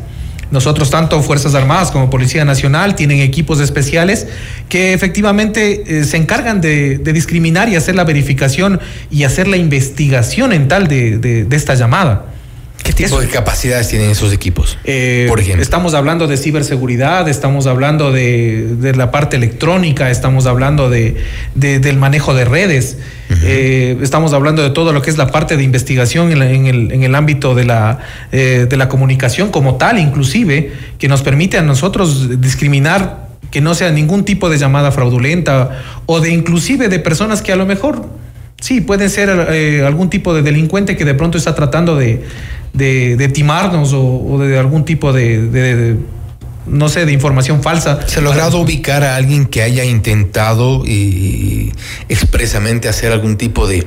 [0.54, 4.28] Nosotros, tanto Fuerzas Armadas como Policía Nacional, tienen equipos especiales
[4.68, 8.80] que efectivamente eh, se encargan de, discriminar y hacer la verificación
[9.10, 12.33] y hacer la investigación en tal de, de esta llamada.
[12.84, 14.78] ¿Qué tipo de capacidades tienen esos equipos?
[14.84, 15.62] Eh, por ejemplo.
[15.62, 21.16] Estamos hablando de ciberseguridad, estamos hablando de, de la parte electrónica, estamos hablando de,
[21.54, 22.98] del manejo de redes,
[23.30, 23.38] uh -huh.
[23.42, 26.66] eh, estamos hablando de todo lo que es la parte de investigación en, la, en,
[26.66, 28.00] el, en el, ámbito de la,
[28.32, 33.74] eh, de la comunicación como tal, inclusive, que nos permite a nosotros discriminar que no
[33.74, 38.04] sea ningún tipo de llamada fraudulenta o de inclusive de personas que a lo mejor
[38.64, 42.24] sí pueden ser eh, algún tipo de delincuente que de pronto está tratando de,
[42.72, 45.96] de, de timarnos o, o, de algún tipo de, de,
[46.66, 48.08] no sé, de información falsa.
[48.08, 51.72] ¿Se ha logrado ubicar a alguien que haya intentado y
[52.08, 53.86] expresamente hacer algún tipo de...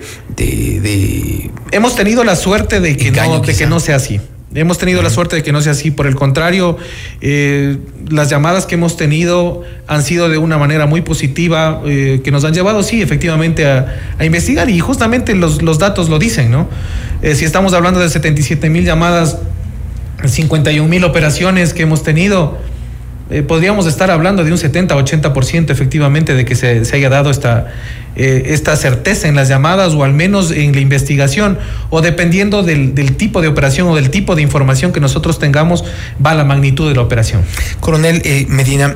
[1.72, 4.22] Hemos tenido la suerte de que, engaño, no, de que no sea así.
[4.56, 5.92] Hemos tenido la suerte de que no sea así.
[5.92, 6.78] Por el contrario,
[7.20, 7.78] eh,
[8.10, 12.46] las llamadas que hemos tenido han sido de una manera muy positiva, eh, que nos
[12.46, 14.70] han llevado, sí, efectivamente, a, a investigar.
[14.70, 16.70] Y justamente los, los, datos lo dicen, ¿no?
[17.22, 19.38] Eh, si estamos hablando de 77 mil llamadas,
[20.24, 22.58] 51 mil operaciones que hemos tenido,
[23.30, 27.68] eh, podríamos estar hablando de un 70-80% efectivamente de que se, haya dado esta,
[28.16, 31.58] eh, esta certeza en las llamadas o al menos en la investigación
[31.90, 35.84] o dependiendo del, del, tipo de operación o del tipo de información que nosotros tengamos
[36.26, 37.42] va la magnitud de la operación.
[37.82, 38.96] Coronel eh, Medina,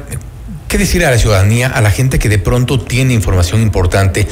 [0.71, 4.25] ¿Qué decir a la ciudadanía, a la gente que de pronto tiene información importante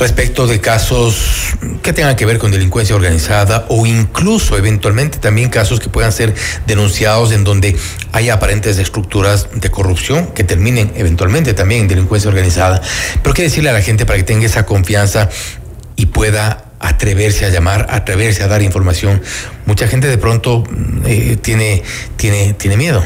[0.00, 5.78] respecto de casos que tengan que ver con delincuencia organizada o incluso eventualmente también casos
[5.78, 6.34] que puedan ser
[6.66, 7.76] denunciados en donde
[8.10, 12.82] haya aparentes estructuras de corrupción que terminen eventualmente también en delincuencia organizada?
[13.22, 15.28] Pero qué decirle a la gente para que tenga esa confianza
[15.94, 19.22] y pueda atreverse a llamar, atreverse a dar información.
[19.66, 20.64] Mucha gente de pronto
[21.04, 21.84] eh, tiene,
[22.16, 23.04] tiene, tiene miedo.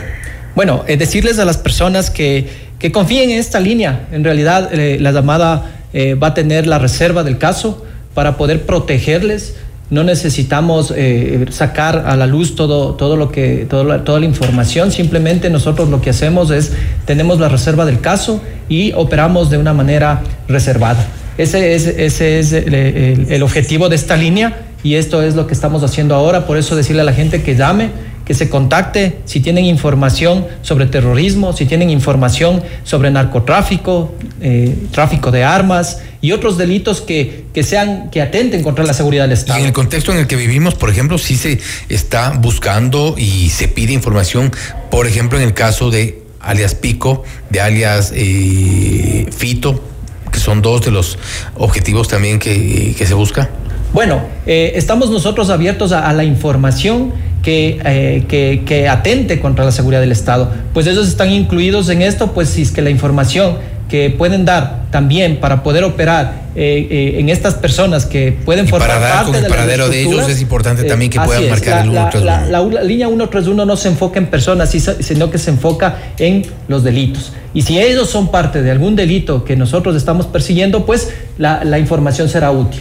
[0.55, 4.09] Bueno, eh, decirles a las personas que que confíen en esta línea.
[4.11, 8.63] En realidad, eh, la llamada eh, va a tener la reserva del caso para poder
[8.63, 9.55] protegerles.
[9.91, 14.93] No necesitamos eh, sacar a la luz todo, todo lo que, todo toda la información.
[14.93, 16.73] Simplemente nosotros lo que hacemos es
[17.05, 21.07] tenemos la reserva del caso y operamos de una manera reservada.
[21.37, 25.83] Ese es, ese es el objetivo de esta línea y esto es lo que estamos
[25.83, 26.47] haciendo ahora.
[26.47, 27.91] Por eso decirle a la gente que llame
[28.31, 35.33] que se contacte si tienen información sobre terrorismo, si tienen información sobre narcotráfico, eh, tráfico
[35.33, 39.59] de armas y otros delitos que, que sean que atenten contra la seguridad del Estado.
[39.59, 41.59] Y en el contexto en el que vivimos, por ejemplo, sí se
[41.89, 44.53] está buscando y se pide información,
[44.93, 49.83] por ejemplo, en el caso de alias Pico, de alias eh, Fito,
[50.31, 51.19] que son dos de los
[51.57, 53.51] objetivos también que, que se busca.
[53.93, 57.13] Bueno, eh, estamos nosotros abiertos a, a la información
[57.43, 60.51] que, eh, que, que, atente contra la seguridad del Estado.
[60.75, 63.57] Pues ellos están incluidos en esto, pues si es que la información
[63.91, 68.69] que pueden dar también para poder operar eh, eh, en estas personas que pueden y
[68.69, 71.45] formar para dar parte con el de paradero de ellos es importante también que puedan
[71.45, 72.25] es, marcar la, el 131.
[72.25, 76.47] La, la, la, línea 131 no se enfoca en personas, sino que se enfoca en
[76.69, 77.33] los delitos.
[77.53, 82.29] Y si ellos son parte de algún delito que nosotros estamos persiguiendo, pues la información
[82.29, 82.81] será útil.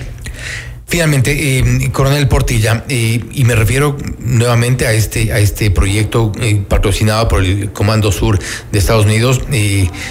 [0.90, 6.64] Finalmente, eh, Coronel Portilla, eh, y me refiero nuevamente a este, a este proyecto eh,
[6.68, 8.40] patrocinado por el Comando Sur
[8.72, 9.40] de Estados Unidos,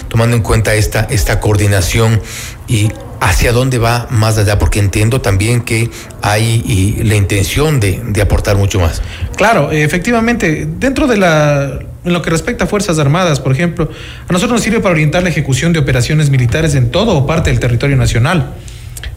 [0.06, 2.20] tomando en cuenta esta, esta coordinación
[2.68, 5.90] y hacia dónde va más allá, porque entiendo también que
[6.22, 9.02] hay la intención de, de, aportar mucho más.
[9.36, 13.90] Claro, efectivamente, dentro de la, en lo que respecta a Fuerzas Armadas, por ejemplo,
[14.28, 17.50] a nosotros nos sirve para orientar la ejecución de operaciones militares en todo o parte
[17.50, 18.54] del territorio nacional.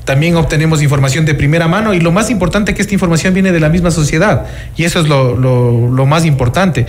[0.05, 3.51] También obtenemos información de primera mano y lo más importante es que esta información viene
[3.51, 4.45] de la misma sociedad
[4.75, 6.87] y eso es lo, más importante.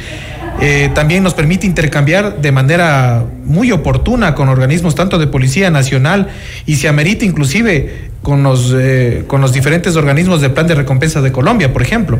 [0.60, 6.28] Eh, también nos permite intercambiar de manera muy oportuna con organismos tanto de Policía Nacional
[6.66, 11.20] y se amerita inclusive con los, eh, con los diferentes organismos del Plan de Recompensa
[11.20, 12.18] de Colombia, por ejemplo.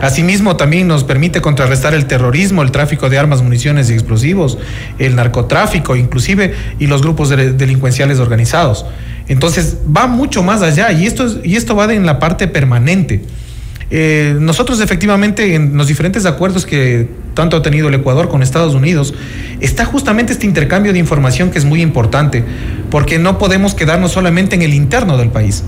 [0.00, 4.58] Asimismo, también nos permite contrarrestar el terrorismo, el tráfico de armas, municiones y explosivos,
[4.98, 8.86] el narcotráfico, inclusive, y los grupos delincuenciales organizados.
[9.28, 13.22] Entonces va mucho más allá y esto, y esto va en la parte permanente.
[13.90, 18.74] Eh, nosotros efectivamente en los diferentes acuerdos que tanto ha tenido el Ecuador con Estados
[18.74, 19.14] Unidos,
[19.60, 22.44] está justamente este intercambio de información que es muy importante,
[22.90, 25.64] porque no podemos quedarnos solamente en el interno del país.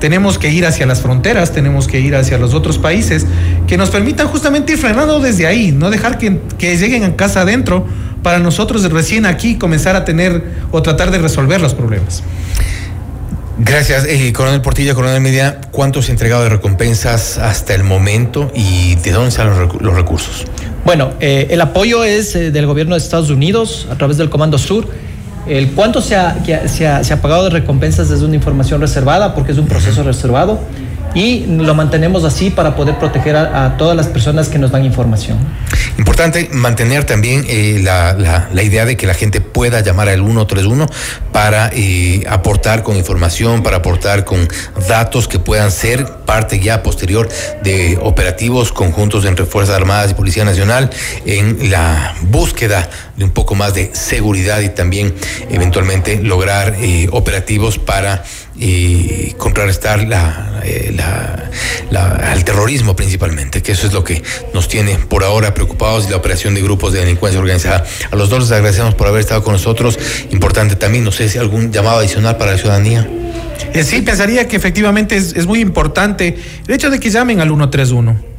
[0.00, 3.26] Tenemos que ir hacia las fronteras, tenemos que ir hacia los otros países
[3.66, 7.42] que nos permitan justamente ir frenando desde ahí, no dejar que, que lleguen a casa
[7.42, 7.86] adentro
[8.22, 12.22] para nosotros recién aquí comenzar a tener o tratar de resolver los problemas.
[13.58, 15.60] Gracias, eh, Coronel Portilla, Coronel Media.
[15.70, 20.44] ¿Cuántos entregado de recompensas hasta el momento y de dónde salen los recursos?
[20.84, 24.58] Bueno, eh, el apoyo es eh, del gobierno de Estados Unidos a través del Comando
[24.58, 24.86] Sur.
[25.48, 26.36] El cuánto se ha,
[26.68, 30.60] se ha, pagado de recompensas es una información reservada porque es un proceso reservado
[31.16, 35.38] y lo mantenemos así para poder proteger a, todas las personas que nos dan información.
[35.96, 40.86] Importante mantener también eh, la, idea de que la gente pueda llamar al 131
[41.32, 44.46] para eh, aportar con información, para aportar con
[44.88, 47.30] datos que puedan ser parte ya posterior
[47.62, 50.90] de operativos conjuntos entre Fuerzas Armadas y Policía Nacional
[51.24, 55.14] en la búsqueda de un poco más de seguridad y también
[55.48, 58.22] eventualmente lograr eh, operativos para
[58.58, 60.94] y contrarrestar la, eh,
[61.90, 64.22] la, al terrorismo principalmente, que eso es lo que
[64.54, 67.84] nos tiene por ahora preocupados y la operación de grupos de delincuencia organizada.
[68.10, 69.98] A los dos les agradecemos por haber estado con nosotros.
[70.30, 73.08] Importante también, no sé si algún llamado adicional para la ciudadanía.
[73.72, 76.36] Eh, sí, pensaría que efectivamente es, es muy importante
[76.66, 78.35] el hecho de que llamen al 131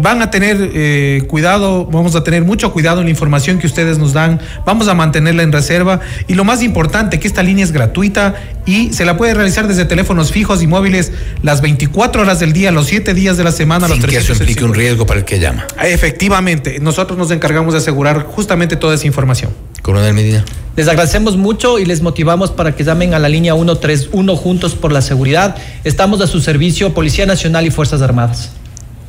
[0.00, 3.98] van a tener eh, cuidado, vamos a tener mucho cuidado en la información que ustedes
[3.98, 7.72] nos dan, vamos a mantenerla en reserva y lo más importante, que esta línea es
[7.72, 8.34] gratuita
[8.66, 11.12] y se la puede realizar desde teléfonos fijos y móviles
[11.42, 14.64] las 24 horas del día, los 7 días de la semana, los que eso implique
[14.64, 15.66] un riesgo para el que llama.
[15.82, 19.52] Efectivamente, nosotros nos encargamos de asegurar justamente toda esa información.
[19.82, 20.44] Coronel Medina.
[20.76, 24.92] Les agradecemos mucho y les motivamos para que llamen a la línea 131 Juntos por
[24.92, 25.56] la Seguridad.
[25.82, 28.52] Estamos a su servicio, Policía Nacional y Fuerzas Armadas.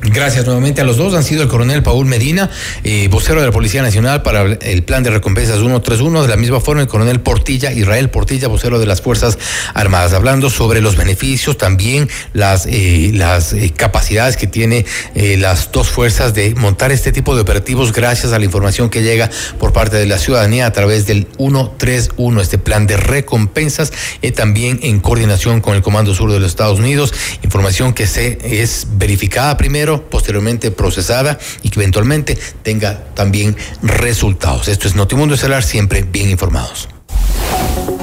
[0.02, 1.12] Gracias nuevamente a los dos.
[1.12, 2.48] Han sido el coronel Paul Medina,
[2.84, 6.22] eh, vocero de la Policía Nacional para el plan de recompensas 131.
[6.22, 9.38] De la misma forma, el coronel Portilla, Israel Portilla, vocero de las Fuerzas
[9.74, 15.88] Armadas, hablando sobre los beneficios, también las, eh, las eh, capacidades que tiene las dos
[15.88, 19.96] fuerzas de montar este tipo de operativos gracias a la información que llega por parte
[19.96, 23.92] de la ciudadanía a través del 131, este plan de recompensas,
[24.34, 27.12] también en coordinación con el Comando Sur de los Estados Unidos.
[27.42, 34.68] Información que se es verificada primero posteriormente procesada y que eventualmente tenga también resultados.
[34.68, 36.88] Esto es Notimundo Estelar, siempre bien informados.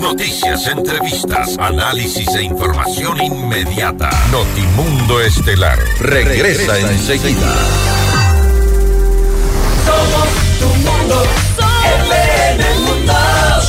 [0.02, 4.10] Noticias, entrevistas, análisis e información inmediata.
[4.32, 7.56] Notimundo Estelar regresa, enseguida.
[9.86, 10.28] Somos
[10.60, 11.24] tu mundo,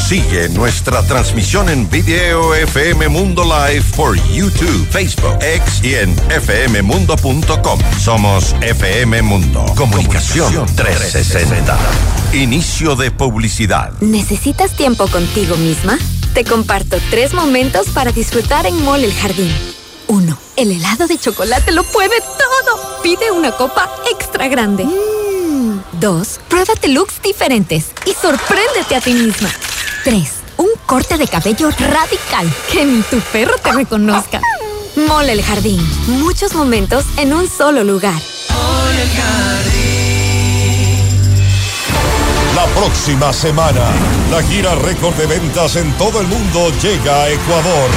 [0.09, 7.78] Sigue nuestra transmisión en video FM Mundo Live por YouTube, Facebook, X y en fmmundo.com.
[8.00, 9.66] Somos FM Mundo.
[9.76, 11.76] Comunicación 360.
[12.32, 13.92] Inicio de publicidad.
[14.00, 15.98] ¿Necesitas tiempo contigo misma?
[16.32, 19.54] Te comparto tres momentos para disfrutar en Mall El Jardín.
[20.06, 23.02] Uno, El helado de chocolate lo puede todo.
[23.02, 24.84] Pide una copa extra grande.
[24.84, 26.00] Mm.
[26.00, 29.50] Dos, Pruébate looks diferentes y sorpréndete a ti misma.
[30.05, 30.32] 3.
[30.59, 32.53] Un corte de cabello radical.
[32.70, 34.40] Que ni tu perro te reconozca.
[34.96, 35.80] Mole el jardín.
[36.07, 38.20] Muchos momentos en un solo lugar.
[38.51, 39.78] Mole el jardín.
[42.55, 43.84] La próxima semana,
[44.30, 47.90] la gira récord de ventas en todo el mundo llega a Ecuador.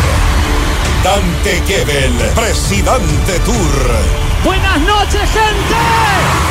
[1.04, 3.92] Dante Gebel, Presidente Tour.
[4.44, 6.51] Buenas noches, gente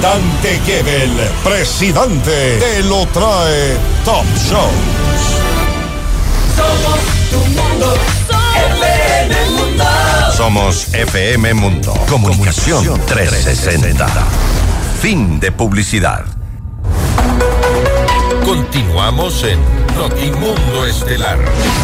[0.01, 1.11] Dante Gebel,
[1.43, 4.71] presidente, te lo trae Top Shows.
[6.55, 6.99] Somos
[7.29, 7.93] tu mundo,
[8.79, 9.83] FM Mundo.
[10.35, 11.93] Somos FM Mundo.
[12.09, 14.07] Comunicación 360.
[14.99, 16.25] Fin de publicidad.
[18.43, 19.59] Continuamos en
[19.95, 21.37] Notimundo Estelar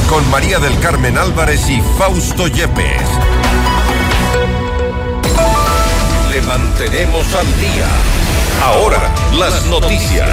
[0.09, 3.36] con María del Carmen Álvarez y Fausto Yepes.
[6.41, 7.87] Mantenemos al día.
[8.63, 10.29] Ahora, las noticias.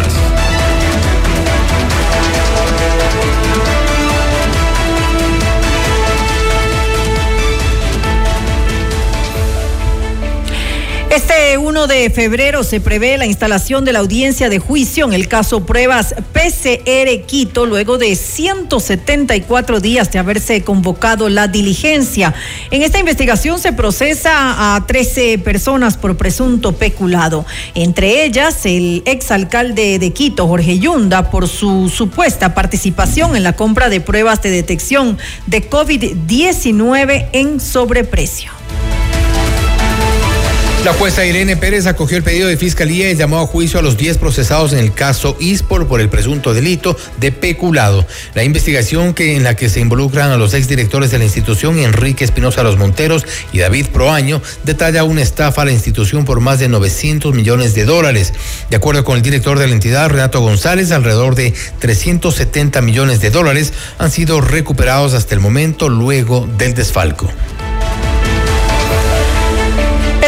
[11.15, 15.29] Este 1 de febrero se prevé la instalación de la audiencia de juicio en el
[15.29, 22.35] caso pruebas PCR Quito luego de 174 días de haberse convocado la diligencia.
[22.73, 27.47] En esta investigación se procesa a 13 personas por presunto peculado,
[27.77, 33.89] entre ellas el exalcalde de Quito, Jorge Yunda, por su supuesta participación en la compra
[33.89, 38.51] de pruebas de detección de COVID-19 en sobreprecio.
[40.85, 43.97] La jueza Irene Pérez acogió el pedido de fiscalía y llamó a juicio a los
[43.97, 48.07] 10 procesados en el caso ISPOR por el presunto delito de peculado.
[48.35, 52.23] La investigación que en la que se involucran a los exdirectores de la institución, Enrique
[52.23, 56.69] Espinosa Los Monteros y David Proaño, detalla una estafa a la institución por más de
[56.69, 58.35] 900 millones de dólares.
[58.69, 63.31] De acuerdo con el director de la entidad, Renato González, alrededor de 370 millones de
[63.31, 67.31] dólares han sido recuperados hasta el momento luego del desfalco.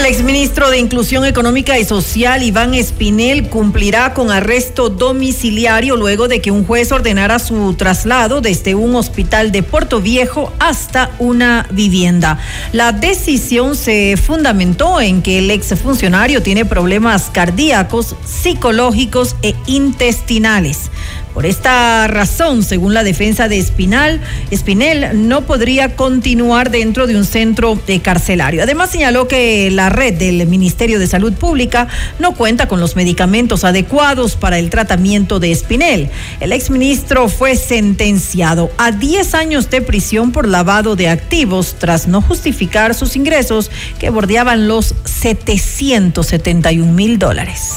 [0.06, 6.40] El exministro de Inclusión Económica y Social, Iván Espinel, cumplirá con arresto domiciliario luego de
[6.40, 12.38] que un juez ordenara su traslado desde un hospital de Puerto Viejo hasta una vivienda.
[12.70, 20.88] La decisión se fundamentó en que el exfuncionario tiene problemas cardíacos, psicológicos e intestinales.
[21.36, 27.26] Por esta razón, según la defensa de Espinal, Espinel no podría continuar dentro de un
[27.26, 28.62] centro de carcelario.
[28.62, 33.64] Además, señaló que la red del Ministerio de Salud Pública no cuenta con los medicamentos
[33.64, 36.08] adecuados para el tratamiento de Espinel.
[36.40, 42.22] El exministro fue sentenciado a 10 años de prisión por lavado de activos tras no
[42.22, 47.74] justificar sus ingresos que bordeaban los 771 mil dólares.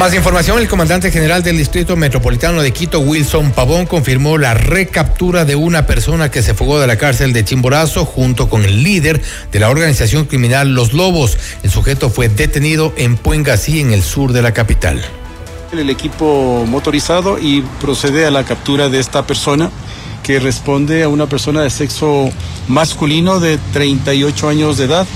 [0.00, 5.44] Más información, el comandante general del Distrito Metropolitano de Quito, Wilson Pavón, confirmó la recaptura
[5.44, 9.20] de una persona que se fugó de la cárcel de Chimborazo junto con el líder
[9.52, 11.36] de la organización criminal Los Lobos.
[11.62, 15.04] El sujeto fue detenido en Puengasí, en el sur de la capital.
[15.70, 19.70] El equipo motorizado y procede a la captura de esta persona
[20.22, 22.30] que responde a una persona de sexo
[22.68, 25.06] masculino de 38 años de edad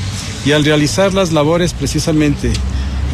[0.44, 2.52] y al realizar las labores precisamente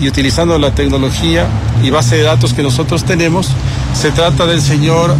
[0.00, 1.46] y utilizando la tecnología
[1.82, 3.48] y base de datos que nosotros tenemos,
[3.94, 5.14] se trata del señor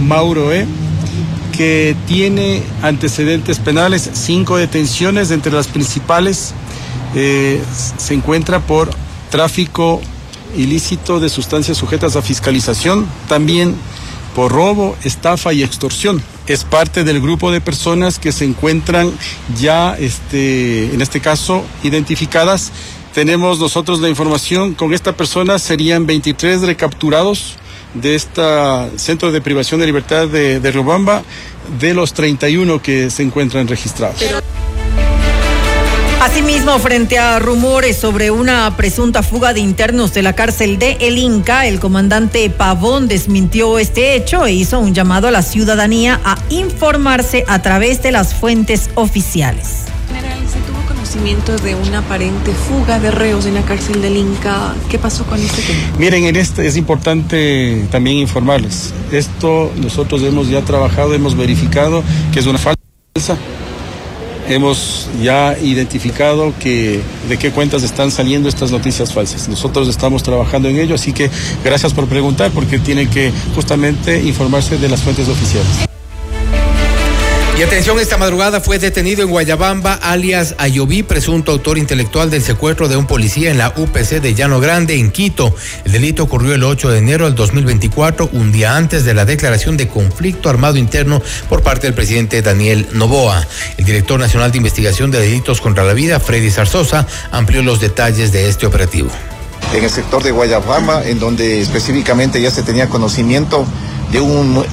[0.00, 0.66] Mauro E.,
[1.52, 6.52] que tiene antecedentes penales, cinco detenciones, entre las principales
[7.14, 7.62] eh,
[7.96, 8.90] se encuentra por
[9.30, 10.02] tráfico
[10.54, 13.74] ilícito de sustancias sujetas a fiscalización, también
[14.34, 16.22] por robo, estafa y extorsión.
[16.46, 19.10] Es parte del grupo de personas que se encuentran
[19.58, 22.70] ya, este, en este caso, identificadas
[23.16, 27.56] tenemos nosotros la información, con esta persona serían 23 recapturados
[27.94, 28.42] de este
[28.96, 31.22] centro de privación de libertad de, de Riobamba,
[31.80, 34.22] de los 31 que se encuentran registrados.
[36.20, 41.16] Asimismo, frente a rumores sobre una presunta fuga de internos de la cárcel de El
[41.16, 46.36] Inca, el comandante Pavón desmintió este hecho e hizo un llamado a la ciudadanía a
[46.50, 49.86] informarse a través de las fuentes oficiales
[51.62, 54.74] de una aparente fuga de reos en la cárcel del Inca.
[54.88, 55.78] ¿Qué pasó con este tema?
[55.98, 58.92] Miren, en este es importante también informarles.
[59.10, 62.02] Esto nosotros hemos ya trabajado, hemos verificado
[62.32, 63.36] que es una falsa.
[64.48, 69.48] Hemos ya identificado que de qué cuentas están saliendo estas noticias falsas.
[69.48, 71.30] Nosotros estamos trabajando en ello, así que
[71.64, 75.85] gracias por preguntar porque tiene que justamente informarse de las fuentes oficiales.
[77.58, 82.86] Y atención, esta madrugada fue detenido en Guayabamba, alias Ayoví, presunto autor intelectual del secuestro
[82.86, 85.54] de un policía en la UPC de Llano Grande, en Quito.
[85.86, 89.78] El delito ocurrió el 8 de enero del 2024, un día antes de la declaración
[89.78, 93.46] de conflicto armado interno por parte del presidente Daniel Novoa.
[93.78, 98.32] El director nacional de investigación de delitos contra la vida, Freddy Zarzosa, amplió los detalles
[98.32, 99.08] de este operativo.
[99.72, 103.64] En el sector de Guayabamba, en donde específicamente ya se tenía conocimiento
[104.12, 104.64] de un,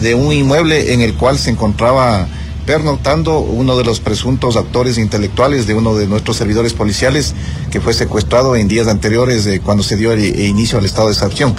[0.00, 2.28] de un inmueble en el cual se encontraba
[2.66, 7.34] pernoctando uno de los presuntos actores intelectuales de uno de nuestros servidores policiales
[7.70, 11.14] que fue secuestrado en días anteriores de cuando se dio el inicio al estado de
[11.14, 11.54] excepción.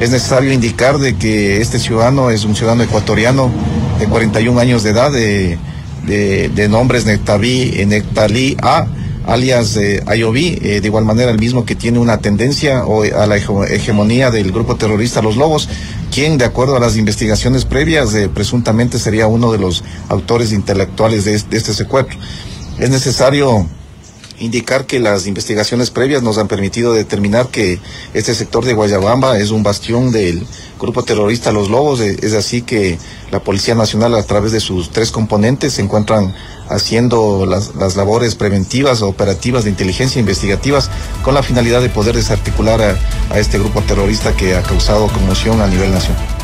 [0.00, 3.50] Es necesario indicar de que este ciudadano es un ciudadano ecuatoriano
[3.98, 5.56] de 41 años de edad, de,
[6.04, 8.86] de, de nombres Nectalí A,
[9.26, 14.30] alias eh, eh, de igual manera el mismo que tiene una tendencia a la hegemonía
[14.30, 15.68] del grupo terrorista Los Lobos,
[16.12, 21.24] quien de acuerdo a las investigaciones previas eh, presuntamente sería uno de los autores intelectuales
[21.24, 22.18] de este secuestro.
[22.78, 23.66] Es necesario
[24.38, 27.78] indicar que las investigaciones previas nos han permitido determinar que
[28.14, 30.44] este sector de Guayabamba es un bastión del
[30.80, 32.00] grupo terrorista Los Lobos.
[32.00, 32.98] Es así que
[33.30, 36.34] la Policía Nacional a través de sus tres componentes se encuentran
[36.68, 40.90] haciendo las, las labores preventivas, operativas de inteligencia investigativas
[41.22, 42.98] con la finalidad de poder desarticular
[43.30, 46.43] a este grupo terrorista que ha causado conmoción a nivel nacional.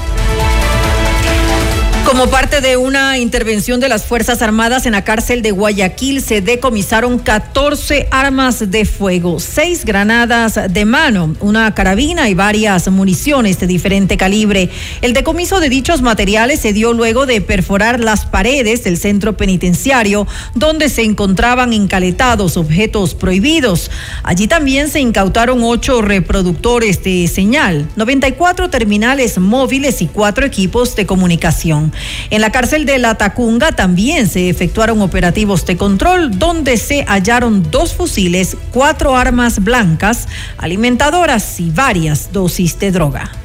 [2.04, 6.40] Como parte de una intervención de las Fuerzas Armadas en la cárcel de Guayaquil, se
[6.40, 13.68] decomisaron 14 armas de fuego, 6 granadas de mano, una carabina y varias municiones de
[13.68, 14.70] diferente calibre.
[15.02, 20.26] El decomiso de dichos materiales se dio luego de perforar las paredes del centro penitenciario,
[20.54, 23.90] donde se encontraban encaletados objetos prohibidos.
[24.24, 31.06] Allí también se incautaron 8 reproductores de señal, 94 terminales móviles y 4 equipos de
[31.06, 31.89] comunicación.
[32.30, 37.70] En la cárcel de La Tacunga también se efectuaron operativos de control donde se hallaron
[37.70, 40.28] dos fusiles, cuatro armas blancas,
[40.58, 43.39] alimentadoras y varias dosis de droga.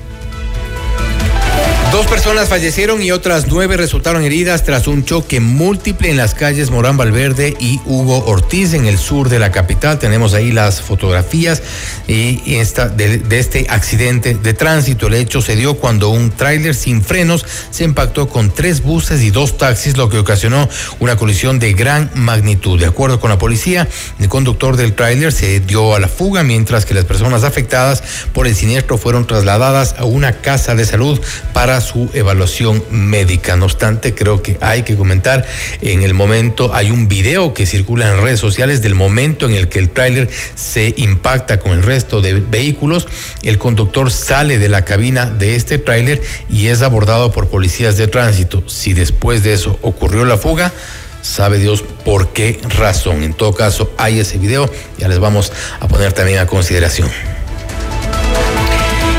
[1.95, 6.69] Dos personas fallecieron y otras nueve resultaron heridas tras un choque múltiple en las calles
[6.69, 9.97] Morán Valverde y Hugo Ortiz en el sur de la capital.
[9.97, 11.63] Tenemos ahí las fotografías
[12.05, 15.07] y esta, de, este accidente de tránsito.
[15.07, 19.31] El hecho se dio cuando un tráiler sin frenos se impactó con tres buses y
[19.31, 20.67] dos taxis, lo que ocasionó
[20.99, 22.77] una colisión de gran magnitud.
[22.77, 23.87] De acuerdo con la policía,
[24.19, 28.47] el conductor del tráiler se dio a la fuga, mientras que las personas afectadas por
[28.47, 31.21] el siniestro fueron trasladadas a una casa de salud
[31.53, 33.55] para su evaluación médica.
[33.55, 35.45] No obstante, creo que hay que comentar,
[35.81, 39.69] en el momento hay un video que circula en redes sociales del momento en el
[39.69, 43.07] que el tráiler se impacta con el resto de vehículos.
[43.43, 48.07] El conductor sale de la cabina de este tráiler y es abordado por policías de
[48.07, 48.67] tránsito.
[48.67, 50.73] Si después de eso ocurrió la fuga,
[51.21, 53.23] sabe Dios por qué razón.
[53.23, 57.34] En todo caso, hay ese video, ya les vamos a poner también a consideración.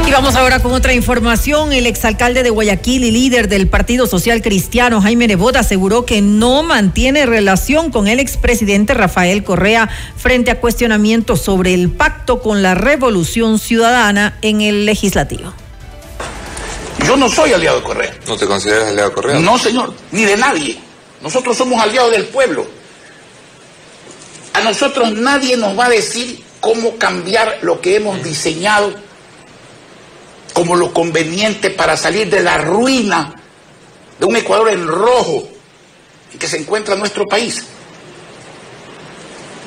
[0.07, 1.73] Y vamos ahora con otra información.
[1.73, 6.63] El exalcalde de Guayaquil y líder del Partido Social Cristiano, Jaime Nebot, aseguró que no
[6.63, 12.77] mantiene relación con el expresidente Rafael Correa frente a cuestionamientos sobre el pacto con la
[12.77, 15.53] revolución ciudadana en el legislativo.
[17.05, 18.15] Yo no soy aliado de Correa.
[18.29, 19.41] ¿No te consideras aliado de Correa?
[19.41, 20.79] No, señor, ni de nadie.
[21.21, 22.65] Nosotros somos aliados del pueblo.
[24.53, 29.06] A nosotros nadie nos va a decir cómo cambiar lo que hemos diseñado
[30.57, 33.35] como lo conveniente para salir de la ruina
[34.19, 35.47] de un Ecuador en rojo
[36.33, 37.63] en que se encuentra nuestro país.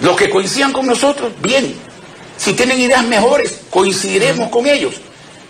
[0.01, 1.75] Los que coincidan con nosotros, bien.
[2.37, 4.95] Si tienen ideas mejores, coincidiremos con ellos.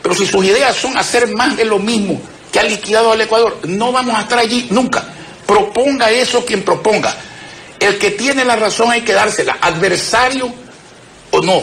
[0.03, 2.19] Pero si sus ideas son hacer más de lo mismo
[2.51, 5.05] que ha liquidado al Ecuador, no vamos a estar allí nunca.
[5.47, 7.15] Proponga eso quien proponga.
[7.79, 10.53] El que tiene la razón hay que dársela, adversario
[11.31, 11.61] o no.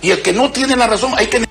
[0.00, 1.45] Y el que no tiene la razón hay que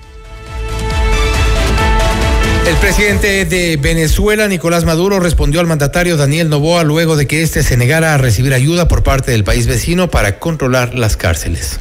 [2.66, 7.62] el presidente de Venezuela, Nicolás Maduro, respondió al mandatario Daniel Novoa luego de que éste
[7.62, 11.78] se negara a recibir ayuda por parte del país vecino para controlar las cárceles.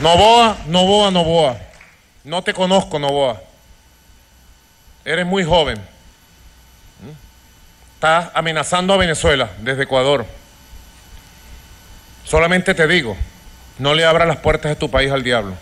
[0.00, 1.58] Novoa, Novoa, Novoa.
[2.24, 3.40] No te conozco, Novoa.
[5.04, 5.78] Eres muy joven.
[7.94, 10.26] Estás amenazando a Venezuela desde Ecuador.
[12.24, 13.16] Solamente te digo,
[13.78, 15.54] no le abras las puertas de tu país al diablo.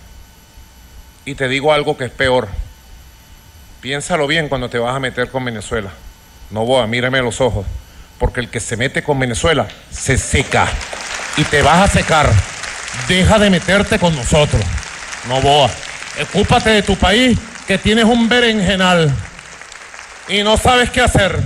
[1.27, 2.49] Y te digo algo que es peor.
[3.83, 5.91] Piénsalo bien cuando te vas a meter con Venezuela.
[6.51, 7.67] No voy, mírame los ojos.
[8.17, 10.69] Porque el que se mete con Venezuela se seca.
[11.37, 12.33] Y te vas a secar.
[13.09, 14.63] Deja de meterte con nosotros.
[15.29, 15.69] No boa.
[16.23, 19.13] Ocúpate de tu país que tienes un berenjenal.
[20.29, 21.41] Y no sabes qué hacer.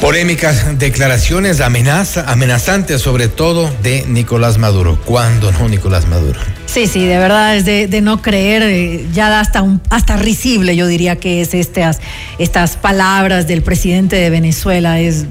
[0.00, 5.00] Polémicas declaraciones amenaza, amenazantes sobre todo de Nicolás Maduro.
[5.04, 6.38] ¿Cuándo no Nicolás Maduro?
[6.66, 10.16] Sí, sí, de verdad es de, de no creer, eh, ya da hasta un, hasta
[10.16, 12.00] risible, yo diría que es estas,
[12.38, 15.00] estas palabras del presidente de Venezuela.
[15.00, 15.26] Es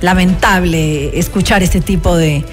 [0.00, 2.44] lamentable escuchar este tipo de,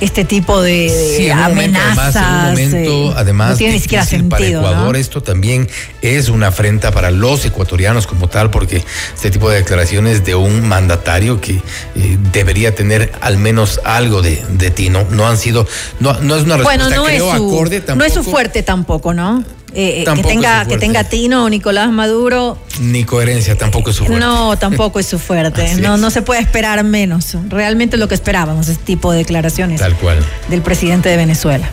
[0.00, 2.16] este tipo de, de Sí, en un momento, amenazas.
[2.16, 4.60] además, en un momento, eh, además, no tiene ni siquiera difícil para sentido.
[4.60, 4.98] Ecuador ¿no?
[4.98, 5.68] esto también
[6.02, 8.84] es una afrenta para los ecuatorianos como tal, porque
[9.14, 11.54] este tipo de declaraciones de un mandatario que
[11.94, 15.06] eh, debería tener al menos algo de, de ti, ¿no?
[15.10, 15.66] No han sido,
[16.00, 18.30] no, no es una respuesta Bueno, no es, creo su, acorde no es su tampoco,
[18.30, 19.44] fuerte tampoco, ¿no?
[19.78, 24.24] Eh, eh, que tenga, que tenga tino Nicolás Maduro, ni coherencia tampoco es su fuerte.
[24.24, 25.70] no, tampoco es su fuerte.
[25.80, 26.00] No, es.
[26.00, 27.36] no se puede esperar menos.
[27.50, 30.18] Realmente lo que esperábamos, este tipo de declaraciones Tal cual.
[30.48, 31.68] del presidente de Venezuela.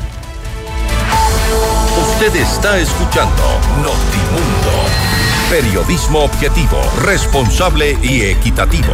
[2.11, 3.41] Usted está escuchando
[3.77, 4.83] Notimundo.
[5.49, 8.93] Periodismo objetivo, responsable y equitativo.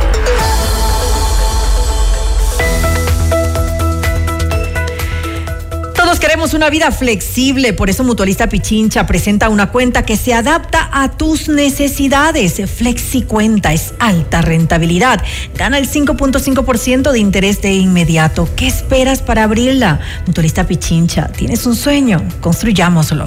[6.10, 10.90] Todos queremos una vida flexible, por eso Mutualista Pichincha presenta una cuenta que se adapta
[10.92, 12.60] a tus necesidades.
[12.68, 15.22] FlexiCuenta es alta rentabilidad.
[15.54, 18.50] Gana el 5.5% de interés de inmediato.
[18.56, 20.00] ¿Qué esperas para abrirla?
[20.26, 23.26] Mutualista Pichincha, tienes un sueño, construyámoslo.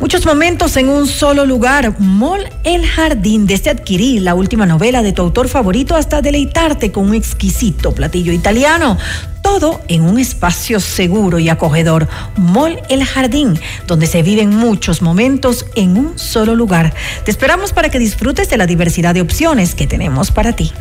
[0.00, 1.94] Muchos momentos en un solo lugar.
[1.98, 3.46] Mall El Jardín.
[3.46, 8.32] Desde adquirir la última novela de tu autor favorito hasta deleitarte con un exquisito platillo
[8.32, 8.98] italiano.
[9.42, 12.08] Todo en un espacio seguro y acogedor.
[12.36, 16.94] Mall El Jardín, donde se viven muchos momentos en un solo lugar.
[17.24, 20.72] Te esperamos para que disfrutes de la diversidad de opciones que tenemos para ti.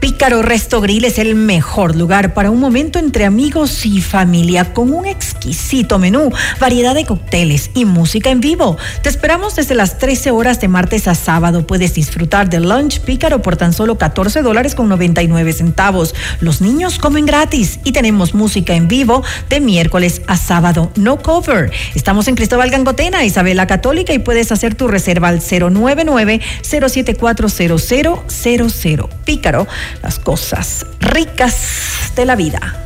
[0.00, 4.92] Pícaro Resto Grill es el mejor lugar para un momento entre amigos y familia con
[4.92, 6.30] un exquisito menú,
[6.60, 8.76] variedad de cócteles y música en vivo.
[9.02, 11.66] Te esperamos desde las 13 horas de martes a sábado.
[11.66, 16.14] Puedes disfrutar del lunch Pícaro por tan solo 14 dólares con 99 centavos.
[16.40, 20.90] Los niños comen gratis y tenemos música en vivo de miércoles a sábado.
[20.96, 21.70] No cover.
[21.94, 29.04] Estamos en Cristóbal Gangotena, Isabela Católica y puedes hacer tu reserva al 099 074 0000.
[29.24, 29.66] Pícaro,
[30.02, 32.84] las cosas ricas de la vida.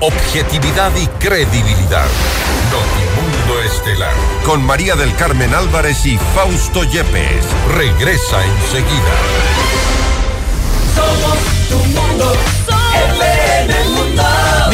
[0.00, 2.06] Objetividad y credibilidad.
[2.70, 4.12] Notimundo Estelar.
[4.44, 7.44] Con María del Carmen Álvarez y Fausto Yepes.
[7.74, 9.14] Regresa enseguida.
[10.94, 12.24] Somos tu mundo.
[12.26, 13.47] Mundo.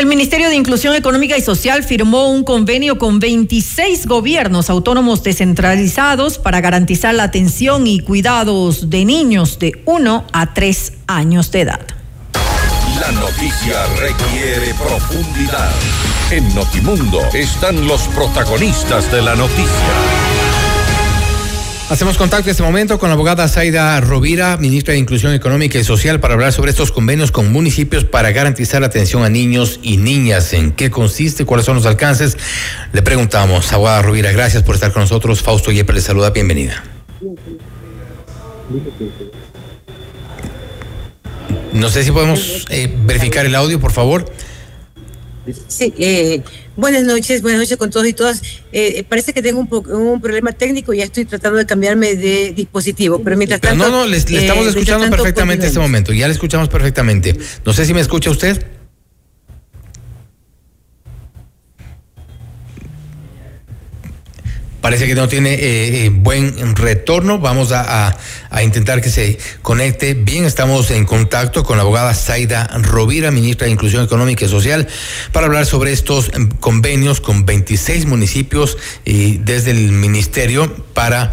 [0.00, 6.38] El Ministerio de Inclusión Económica y Social firmó un convenio con 26 gobiernos autónomos descentralizados
[6.38, 11.80] para garantizar la atención y cuidados de niños de 1 a 3 años de edad.
[12.98, 15.70] La noticia requiere profundidad.
[16.30, 20.29] En Notimundo están los protagonistas de la noticia.
[21.90, 25.82] Hacemos contacto en este momento con la abogada Zaida Rovira, ministra de Inclusión Económica y
[25.82, 29.96] Social, para hablar sobre estos convenios con municipios para garantizar la atención a niños y
[29.96, 30.52] niñas.
[30.52, 31.44] ¿En qué consiste?
[31.44, 32.38] ¿Cuáles son los alcances?
[32.92, 35.42] Le preguntamos, abogada Rovira, gracias por estar con nosotros.
[35.42, 36.84] Fausto Yepes le saluda, bienvenida.
[41.72, 44.32] No sé si podemos eh, verificar el audio, por favor.
[45.68, 46.42] Sí, eh,
[46.76, 48.42] buenas noches, buenas noches con todos y todas.
[48.72, 52.52] Eh, parece que tengo un, un problema técnico y ya estoy tratando de cambiarme de
[52.52, 53.84] dispositivo, pero mientras tanto...
[53.84, 57.36] no, no, le, estamos escuchando perfectamente en este momento, ya le escuchamos perfectamente.
[57.64, 58.79] No sé si me escucha usted.
[64.80, 67.38] Parece que no tiene eh, eh, buen retorno.
[67.38, 68.16] Vamos a,
[68.62, 70.44] intentar que se conecte bien.
[70.44, 74.88] Estamos en contacto con la abogada Zaida Rovira, ministra de Inclusión Económica y Social,
[75.32, 81.32] para hablar sobre estos convenios con 26 municipios y desde el ministerio para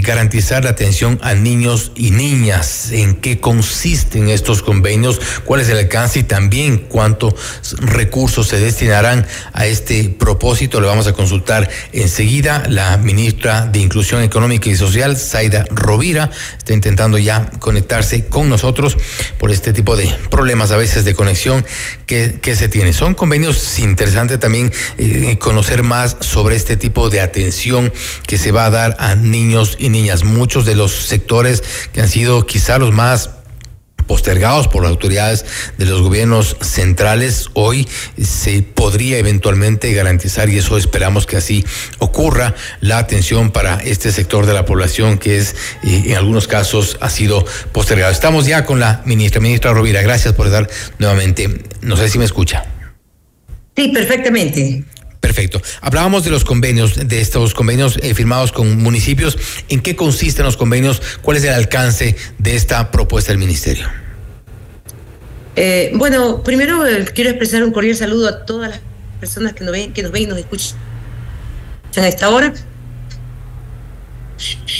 [0.00, 2.92] garantizar la atención a niños y niñas.
[2.92, 5.20] ¿En qué consisten estos convenios?
[5.44, 7.34] ¿Cuál es el alcance y también cuántos
[7.78, 10.80] recursos se destinarán a este propósito?
[10.80, 12.62] Le vamos a consultar enseguida.
[12.68, 18.96] La ministra de Inclusión Económica y Social, Zaida Rovira, está intentando ya conectarse con nosotros
[19.38, 21.64] por este tipo de problemas a veces de conexión
[22.06, 22.92] que, se tiene.
[22.92, 27.92] Son convenios interesantes también eh, conocer más sobre este tipo de atención
[28.26, 30.24] que se va a dar a niños y niñas.
[30.24, 31.62] Muchos de los sectores
[31.92, 33.30] que han sido quizá los más
[34.06, 35.44] postergados por las autoridades
[35.78, 37.88] de los gobiernos centrales, hoy
[38.20, 41.64] se podría eventualmente garantizar, y eso esperamos que así
[41.98, 45.54] ocurra, la atención para este sector de la población que es,
[45.84, 48.12] eh, en algunos casos, ha sido postergado.
[48.12, 50.68] Estamos ya con la ministra, ministra Rovira, gracias por estar
[50.98, 51.62] nuevamente.
[51.80, 52.66] No sé si me escucha.
[53.76, 54.84] Sí, perfectamente.
[55.22, 55.62] Perfecto.
[55.80, 59.38] Hablábamos de los convenios, de estos convenios eh, firmados con municipios.
[59.68, 61.00] ¿En qué consisten los convenios?
[61.22, 63.86] ¿Cuál es el alcance de esta propuesta del ministerio?
[65.54, 68.80] Eh, bueno, primero eh, quiero expresar un cordial saludo a todas las
[69.20, 70.76] personas que nos ven, que nos ven y nos escuchan
[71.96, 72.52] a esta hora.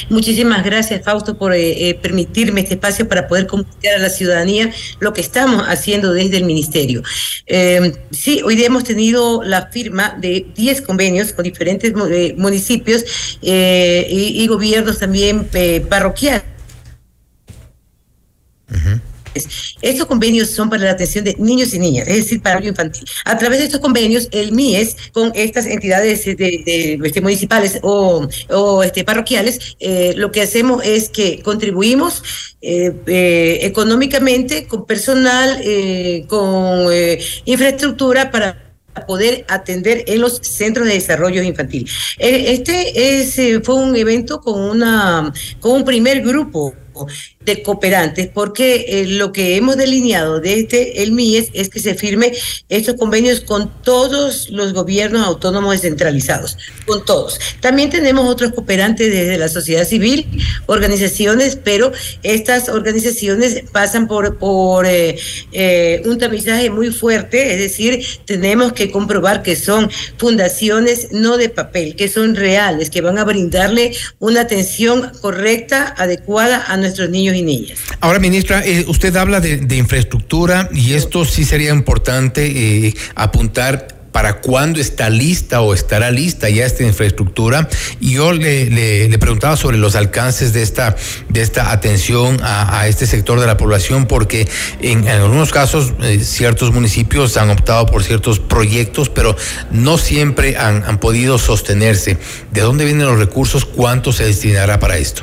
[0.08, 4.72] Muchísimas gracias, Fausto, por eh, eh, permitirme este espacio para poder comunicar a la ciudadanía
[5.00, 7.02] lo que estamos haciendo desde el Ministerio.
[7.46, 11.92] Eh, sí, hoy día hemos tenido la firma de 10 convenios con diferentes
[12.36, 13.04] municipios
[13.40, 15.48] y, gobiernos también
[15.88, 16.42] parroquiales.
[19.80, 23.04] Estos convenios son para la atención de niños y niñas, es decir, para el infantil.
[23.24, 28.28] A través de estos convenios, el MIES, con estas entidades de, este, municipales o,
[28.82, 32.22] este, parroquiales, eh, lo que hacemos es que contribuimos
[32.60, 35.62] eh, eh, económicamente, con personal,
[36.28, 36.86] con
[37.44, 38.72] infraestructura para
[39.06, 41.88] poder atender en los centros de desarrollo infantil.
[42.18, 46.74] Este es, fue un evento con, una, con un primer grupo
[47.44, 52.32] de cooperantes, porque eh, lo que hemos delineado desde el MIES es que se firme
[52.68, 57.38] estos convenios con todos los gobiernos autónomos descentralizados, con todos.
[57.60, 60.26] También tenemos otros cooperantes desde la sociedad civil,
[60.66, 65.18] organizaciones, pero estas organizaciones pasan por, por eh,
[65.52, 71.48] eh, un tamizaje muy fuerte, es decir, tenemos que comprobar que son fundaciones no de
[71.48, 77.31] papel, que son reales, que van a brindarle una atención correcta, adecuada a nuestros niños
[77.34, 77.78] y niñas.
[78.00, 84.40] Ahora, ministra, eh, usted habla de, infraestructura y esto sí sería importante eh, apuntar para
[84.40, 87.68] cuándo está lista o estará lista ya esta infraestructura.
[87.98, 90.94] Y yo le, preguntaba sobre los alcances de esta,
[91.28, 94.46] de esta atención a, este sector de la población, porque
[94.80, 99.34] en, algunos casos eh, ciertos municipios han optado por ciertos proyectos, pero
[99.70, 102.18] no siempre han, han podido sostenerse.
[102.52, 103.64] ¿De dónde vienen los recursos?
[103.64, 105.22] ¿Cuánto se destinará para esto?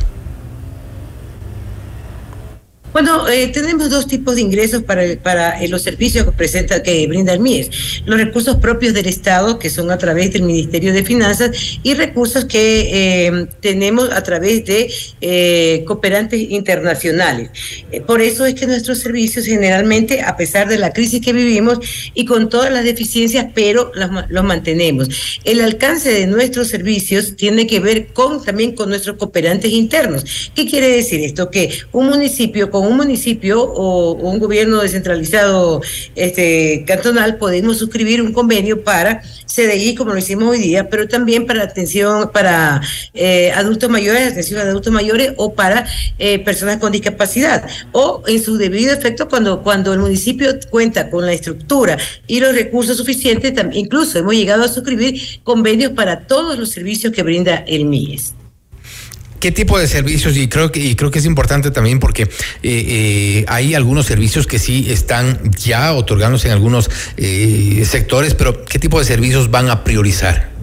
[2.92, 7.34] Bueno, eh, tenemos dos tipos de ingresos para, eh, los servicios que presenta, que brinda
[7.34, 8.02] el MIES.
[8.06, 11.52] Los recursos propios del Estado, que son a través del Ministerio de Finanzas,
[11.84, 17.50] y recursos que eh, tenemos a través de cooperantes internacionales.
[18.08, 21.80] por eso es que nuestros servicios generalmente, a pesar de la crisis que vivimos
[22.14, 23.92] y con todas las deficiencias, pero
[24.30, 25.10] los, mantenemos.
[25.44, 30.52] El alcance de nuestros servicios tiene que ver con también con nuestros cooperantes internos.
[30.56, 31.52] ¿Qué quiere decir esto?
[31.52, 35.82] Que un municipio con un municipio o, un gobierno descentralizado
[36.16, 41.46] este, cantonal podemos suscribir un convenio para CDI, como lo hicimos hoy día, pero también
[41.46, 42.82] para atención para
[43.14, 45.86] eh, adultos mayores, atención a adultos mayores o para
[46.18, 47.68] eh, personas con discapacidad.
[47.92, 52.54] O en su debido efecto, cuando, cuando el municipio cuenta con la estructura y los
[52.54, 57.86] recursos suficientes, incluso hemos llegado a suscribir convenios para todos los servicios que brinda el
[57.86, 58.39] MIES.
[59.40, 60.36] ¿Qué tipo de servicios?
[60.36, 62.30] Y creo que, creo que es importante también porque eh,
[62.64, 68.80] eh, hay algunos servicios que sí están ya otorgándose en algunos eh, sectores, pero ¿qué
[68.80, 70.59] tipo de servicios van a priorizar?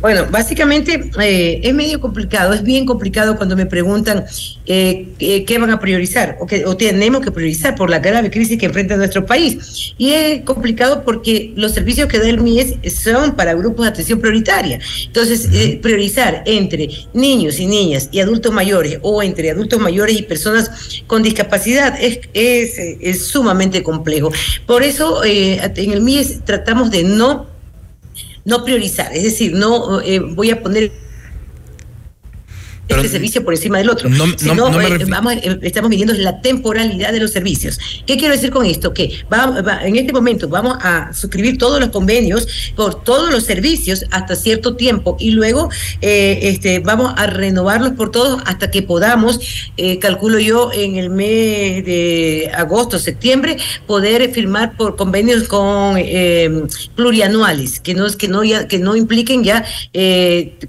[0.00, 4.24] Bueno, básicamente eh, es medio complicado, es bien complicado cuando me preguntan
[4.64, 8.58] eh, qué van a priorizar o, que, o tenemos que priorizar por la grave crisis
[8.58, 9.94] que enfrenta nuestro país.
[9.98, 14.20] Y es complicado porque los servicios que da el MIES son para grupos de atención
[14.20, 14.78] prioritaria.
[15.04, 20.22] Entonces, eh, priorizar entre niños y niñas y adultos mayores o entre adultos mayores y
[20.22, 20.70] personas
[21.08, 24.30] con discapacidad es, es, es sumamente complejo.
[24.64, 27.57] Por eso, en el MIES tratamos de no
[28.48, 30.90] no priorizar, es decir, no eh, voy a poner
[32.96, 34.08] este servicio por encima del otro.
[34.08, 37.78] No, no, eh, vamos, eh, estamos midiendo la temporalidad de los servicios.
[38.06, 38.94] ¿Qué quiero decir con esto?
[38.94, 44.04] Que va, en este momento vamos a suscribir todos los convenios por todos los servicios
[44.10, 45.68] hasta cierto tiempo y luego
[46.00, 49.40] eh, este, vamos a renovarlos por todos hasta que podamos,
[50.00, 55.98] calculo yo, en el mes de agosto, septiembre, poder firmar por convenios con
[56.94, 59.64] plurianuales, que no, que no, ya, que no impliquen ya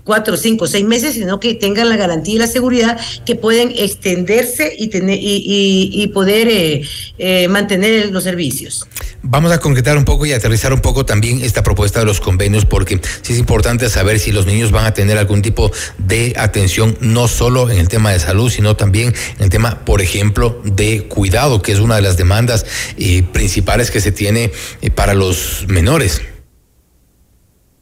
[0.04, 4.74] cuatro, cinco, seis meses, sino que tengan la garantía y la seguridad que pueden extenderse
[4.78, 6.82] y, tener, y, poder eh,
[7.18, 8.88] eh, mantener los servicios.
[9.22, 12.66] Vamos a concretar un poco y aterrizar un poco también esta propuesta de los convenios,
[12.66, 16.97] porque sí es importante saber si los niños van a tener algún tipo de atención,
[17.01, 21.03] no solo en el tema de salud, sino también en el tema, por ejemplo, de
[21.03, 22.66] cuidado, que es una de las demandas
[22.97, 24.51] eh, principales que se tiene
[24.95, 26.22] para los menores.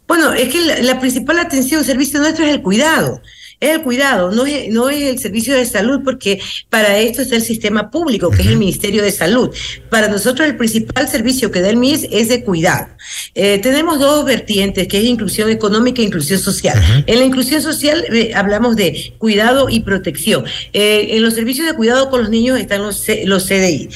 [0.07, 3.21] Bueno, es que la, la principal atención, servicio nuestro es el cuidado
[3.60, 6.39] es el cuidado, no es, no es el servicio de salud, porque
[6.70, 9.49] para esto está el sistema público, que es el Ministerio de Salud.
[9.89, 12.88] Para nosotros el principal servicio que da el MIS es de cuidado.
[13.34, 17.03] Eh, tenemos dos vertientes, que es inclusión económica e inclusión social.
[17.08, 20.45] En la inclusión social eh, hablamos de cuidado y protección.
[20.74, 23.89] Eh, en los servicios de cuidado con los niños están los, los CDI.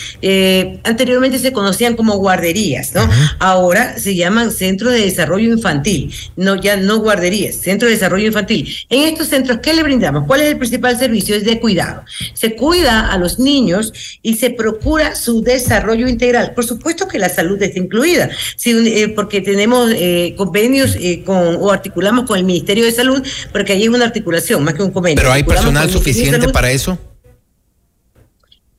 [0.84, 3.08] anteriormente se conocían como guarderías, ¿no?
[3.40, 8.74] Ahora se llaman centros de desarrollo infantil, no ya no guarderías, centros de desarrollo infantil.
[8.90, 10.26] En estos centros ¿qué le brindamos?
[10.28, 11.36] ¿Cuál es el principal servicio?
[11.36, 12.04] Es de cuidado.
[12.34, 13.92] Se cuida a los niños
[14.22, 16.54] y se procura su desarrollo integral.
[16.54, 18.30] Por supuesto que la salud está incluida,
[18.66, 23.22] eh, porque tenemos eh, convenios eh, con, o articulamos con el Ministerio de Salud,
[23.52, 25.18] porque ahí es una articulación, más que un convenio.
[25.18, 26.98] ¿Pero hay personal suficiente para eso?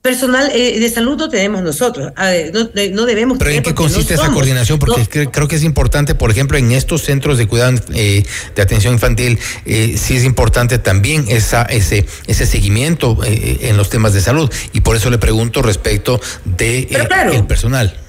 [0.03, 3.39] Personal eh, de salud no tenemos nosotros, no, debemos.
[3.39, 4.81] Pero ¿en qué consiste esa coordinación?
[4.81, 8.25] Porque creo que es importante, por ejemplo, en estos centros de cuidado eh,
[8.57, 14.13] de atención infantil, eh, sí es importante también esa, ese, ese seguimiento en los temas
[14.13, 14.53] de salud.
[14.73, 16.89] Y por eso le pregunto respecto de
[17.33, 18.02] el personal.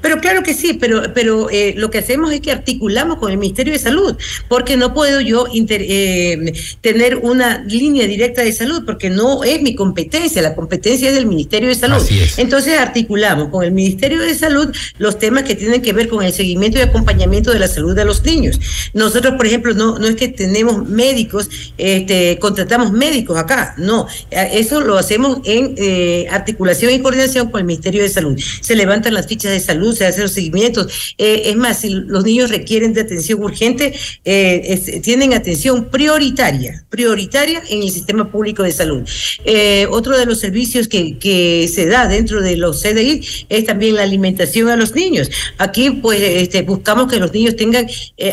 [0.00, 3.38] Pero claro que sí, pero, pero eh, lo que hacemos es que articulamos con el
[3.38, 4.16] Ministerio de Salud,
[4.48, 9.74] porque no puedo yo eh, tener una línea directa de salud, porque no es mi
[9.74, 12.02] competencia, la competencia es del Ministerio de Salud.
[12.36, 14.68] Entonces articulamos con el Ministerio de Salud
[14.98, 18.04] los temas que tienen que ver con el seguimiento y acompañamiento de la salud de
[18.04, 18.60] los niños.
[18.94, 24.80] Nosotros, por ejemplo, no, no es que tenemos médicos, este, contratamos médicos acá, no, eso
[24.80, 28.38] lo hacemos en eh, articulación y coordinación con el Ministerio de Salud.
[28.60, 31.14] Se levantan las fichas de salud salud, se hacen los seguimientos.
[31.18, 33.94] Eh, es más, si los niños requieren de atención urgente,
[34.24, 39.02] eh, tienen atención prioritaria, prioritaria en el sistema público de salud.
[39.44, 43.96] Eh, otro de los servicios que, que se da dentro de los CDI es también
[43.96, 45.30] la alimentación a los niños.
[45.58, 47.86] Aquí, pues, este, buscamos que los niños tengan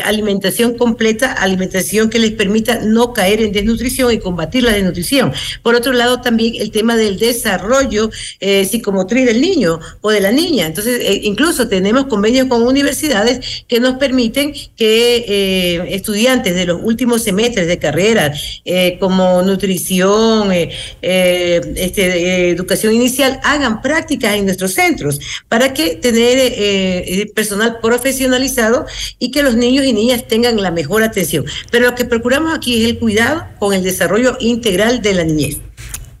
[0.04, 5.32] alimentación completa, alimentación que les permita no caer en desnutrición y combatir la desnutrición.
[5.62, 8.10] Por otro lado, también el tema del desarrollo
[8.40, 10.66] psicomotriz del niño o de la niña.
[10.66, 11.00] Entonces,
[11.30, 17.66] incluso tenemos convenios con universidades que nos permiten que eh, estudiantes de los últimos semestres
[17.66, 18.32] de carrera,
[18.64, 20.70] eh, como nutrición, eh,
[21.00, 28.86] este, educación inicial, hagan prácticas en nuestros centros para que tener personal profesionalizado
[29.18, 31.44] y que los niños y niñas tengan la mejor atención.
[31.70, 35.58] Pero lo que procuramos aquí es el cuidado con el desarrollo integral de la niñez.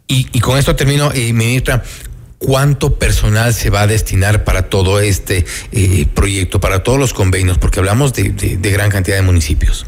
[0.06, 1.84] Y, y con esto termino, ministra
[2.40, 7.58] cuánto personal se va a destinar para todo este eh, proyecto, para todos los convenios,
[7.58, 9.86] porque hablamos de gran cantidad de municipios.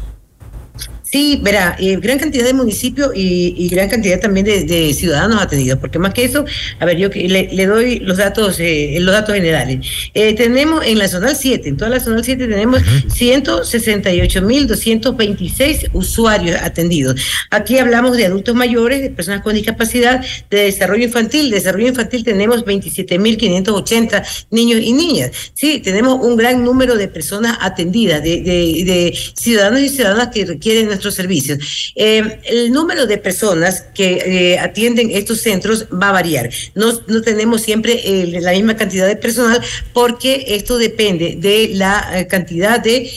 [1.13, 5.99] Sí, verá, eh, gran cantidad de municipios y, gran cantidad también de, ciudadanos atendidos, porque
[5.99, 6.43] más que eso,
[6.79, 9.85] a ver, yo le, le doy los datos, eh, los datos generales.
[10.15, 13.11] Eh, tenemos en la zonal 7, en toda la zonal 7 tenemos uh -huh.
[13.11, 17.21] 168.226 usuarios atendidos.
[17.51, 21.51] Aquí hablamos de adultos mayores, de personas con discapacidad, de desarrollo infantil.
[21.51, 25.29] De desarrollo infantil tenemos 27.580 niños y niñas.
[25.53, 30.45] Sí, tenemos un gran número de personas atendidas, de, de, de ciudadanos y ciudadanas que
[30.45, 31.93] requieren nuestro otros servicios.
[31.95, 36.49] Eh, el número de personas que eh, atienden estos centros va a variar.
[36.75, 39.61] No, no tenemos siempre eh, la misma cantidad de personal
[39.91, 43.09] porque esto depende de la cantidad de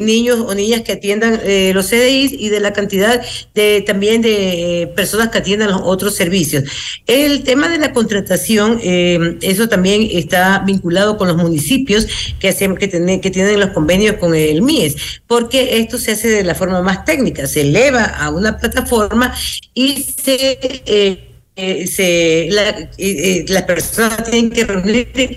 [0.00, 1.40] niños o niñas que atiendan
[1.74, 3.22] los CDIs y de la cantidad
[3.54, 6.64] de también de personas que atiendan los otros servicios.
[7.06, 12.06] El tema de la contratación, eso también está vinculado con los municipios
[12.38, 16.44] que, hacen, que, que tienen los convenios con el MIES, porque esto se hace de
[16.44, 19.34] la forma más técnica, se eleva a una plataforma
[19.74, 20.58] y se...
[20.86, 21.26] Eh,
[21.56, 25.36] eh, se la, eh, las personas tienen que reunir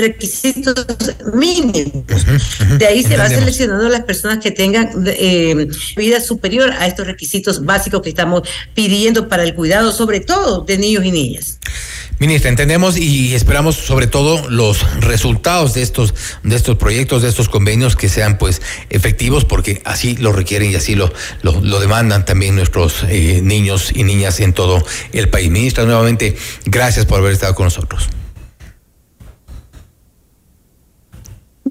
[0.00, 0.86] requisitos
[1.34, 2.04] mínimos.
[2.78, 4.90] De ahí se va seleccionando las personas que tengan
[5.96, 8.42] vida superior a estos requisitos básicos que estamos
[8.74, 11.58] pidiendo para el cuidado, sobre todo de niños y niñas.
[12.20, 17.48] Ministra, entendemos y esperamos sobre todo los resultados de estos, de estos proyectos, de estos
[17.48, 18.60] convenios que sean pues
[18.90, 21.10] efectivos porque así lo requieren y así lo,
[21.40, 25.50] lo, demandan también nuestros eh, niños y niñas en todo el país.
[25.50, 26.36] Ministra, nuevamente,
[26.66, 28.10] gracias por haber estado con nosotros.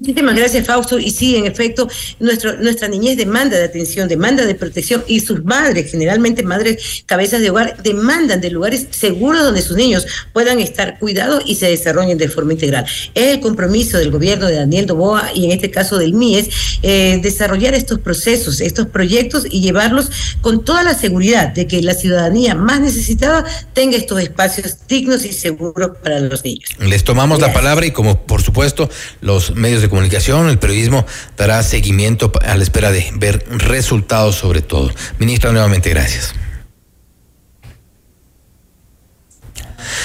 [0.00, 0.98] Muchísimas gracias, Fausto.
[0.98, 1.86] Y sí, en efecto,
[2.20, 7.42] nuestro, nuestra niñez demanda de atención, demanda de protección y sus madres, generalmente madres cabezas
[7.42, 12.16] de hogar, demandan de lugares seguros donde sus niños puedan estar cuidados y se desarrollen
[12.16, 12.86] de forma integral.
[13.14, 16.48] Es el compromiso del gobierno de Daniel Doboa y en este caso del MIES
[16.82, 20.10] eh, desarrollar estos procesos, estos proyectos y llevarlos
[20.40, 23.44] con toda la seguridad de que la ciudadanía más necesitada
[23.74, 26.70] tenga estos espacios dignos y seguros para los niños.
[26.78, 28.88] Les tomamos la palabra y como por supuesto
[29.20, 31.06] los medios de comunicación, el periodismo
[31.36, 34.90] dará seguimiento a la espera de ver resultados sobre todo.
[35.18, 36.34] Ministra, nuevamente gracias.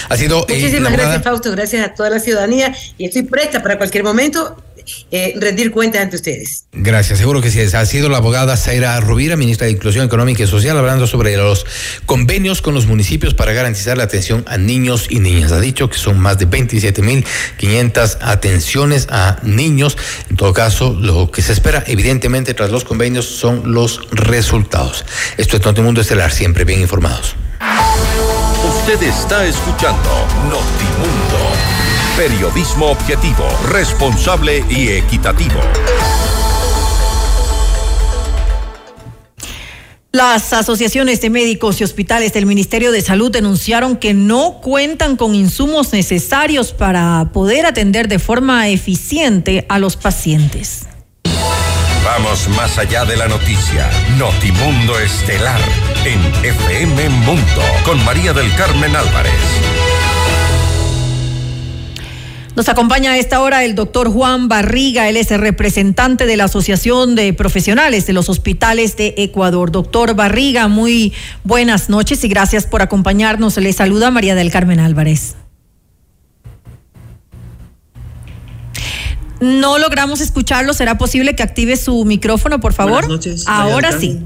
[0.09, 1.51] Ha sido, eh, Muchísimas gracias, Fausto.
[1.51, 4.61] Gracias a toda la ciudadanía y estoy presta para cualquier momento
[5.11, 6.65] eh, rendir cuentas ante ustedes.
[6.71, 7.59] Gracias, seguro que sí.
[7.59, 11.65] Ha sido la abogada Zaira Rubira, ministra de Inclusión Económica y Social, hablando sobre los
[12.05, 15.51] convenios con los municipios para garantizar la atención a niños y niñas.
[15.51, 19.97] Ha dicho que son más de 27.500 atenciones a niños.
[20.29, 25.05] En todo caso, lo que se espera, evidentemente, tras los convenios, son los resultados.
[25.37, 27.35] Esto es Mundo Estelar, siempre bien informados.
[28.67, 30.09] Usted está escuchando
[30.49, 31.94] Notimundo.
[32.17, 35.59] Periodismo objetivo, responsable y equitativo.
[40.13, 45.35] Las asociaciones de médicos y hospitales del Ministerio de Salud denunciaron que no cuentan con
[45.35, 50.85] insumos necesarios para poder atender de forma eficiente a los pacientes.
[52.05, 53.89] Vamos más allá de la noticia.
[54.17, 55.59] Notimundo Estelar
[56.05, 59.33] en FM Mundo con María del Carmen Álvarez.
[62.55, 66.45] Nos acompaña a esta hora el doctor Juan Barriga, él es el representante de la
[66.45, 69.71] Asociación de Profesionales de los Hospitales de Ecuador.
[69.71, 71.11] Doctor Barriga, muy
[71.43, 73.57] buenas noches y gracias por acompañarnos.
[73.57, 75.35] Le saluda María del Carmen Álvarez.
[79.41, 80.73] No logramos escucharlo.
[80.73, 83.05] ¿Será posible que active su micrófono, por favor?
[83.05, 83.43] Buenas noches.
[83.47, 84.25] Ahora sí.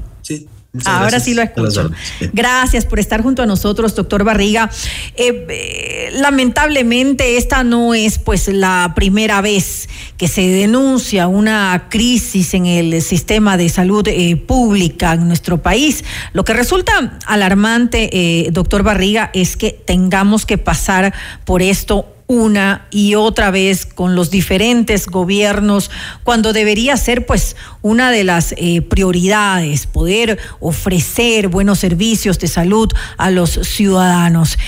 [0.84, 1.90] Ahora sí lo escucho.
[2.32, 4.70] Gracias por estar junto a nosotros, doctor Barriga.
[5.16, 12.54] Eh, eh, lamentablemente esta no es pues la primera vez que se denuncia una crisis
[12.54, 16.04] en el sistema de salud eh, pública en nuestro país.
[16.34, 21.12] Lo que resulta alarmante, doctor Barriga, es que tengamos que pasar
[21.44, 25.90] por esto una y otra vez con los diferentes gobiernos,
[26.22, 32.88] cuando debería ser pues una de las eh, prioridades, poder ofrecer buenos servicios de salud
[33.16, 34.58] a los ciudadanos.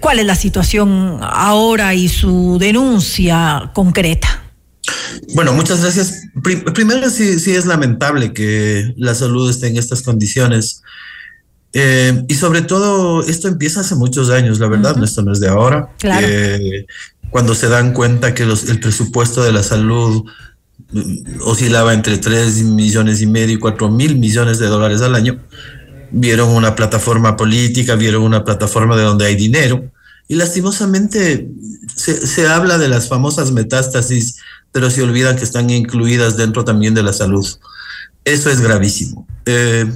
[0.00, 4.44] ¿Cuál es la situación ahora y su denuncia concreta?
[5.34, 6.14] Bueno, muchas gracias.
[6.74, 10.82] Primero, sí, sí es lamentable que la salud esté en estas condiciones.
[11.72, 15.48] Eh, y sobre todo, esto empieza hace muchos años, la verdad, esto no es de
[15.48, 15.90] ahora.
[15.98, 16.26] Claro.
[16.28, 16.86] Eh,
[17.30, 20.24] cuando se dan cuenta que los, el presupuesto de la salud
[20.92, 25.40] mm, oscilaba entre 3 millones y medio y 4 mil millones de dólares al año,
[26.10, 29.90] vieron una plataforma política, vieron una plataforma de donde hay dinero,
[30.26, 31.48] y lastimosamente
[31.94, 34.36] se, se habla de las famosas metástasis,
[34.72, 37.46] pero se olvidan que están incluidas dentro también de la salud.
[38.24, 39.26] Eso es gravísimo.
[39.46, 39.86] Eh,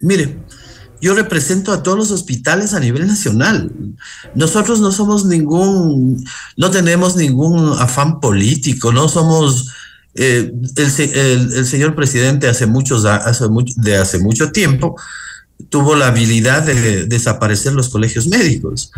[0.00, 0.38] mire,
[1.02, 3.72] yo represento a todos los hospitales a nivel nacional.
[4.36, 6.24] Nosotros no somos ningún,
[6.56, 9.68] no tenemos ningún afán político, no somos...
[10.14, 14.94] Eh, el, señor presidente hace muchos hace mucho, de hace mucho tiempo
[15.70, 18.92] tuvo la habilidad de desaparecer los colegios médicos.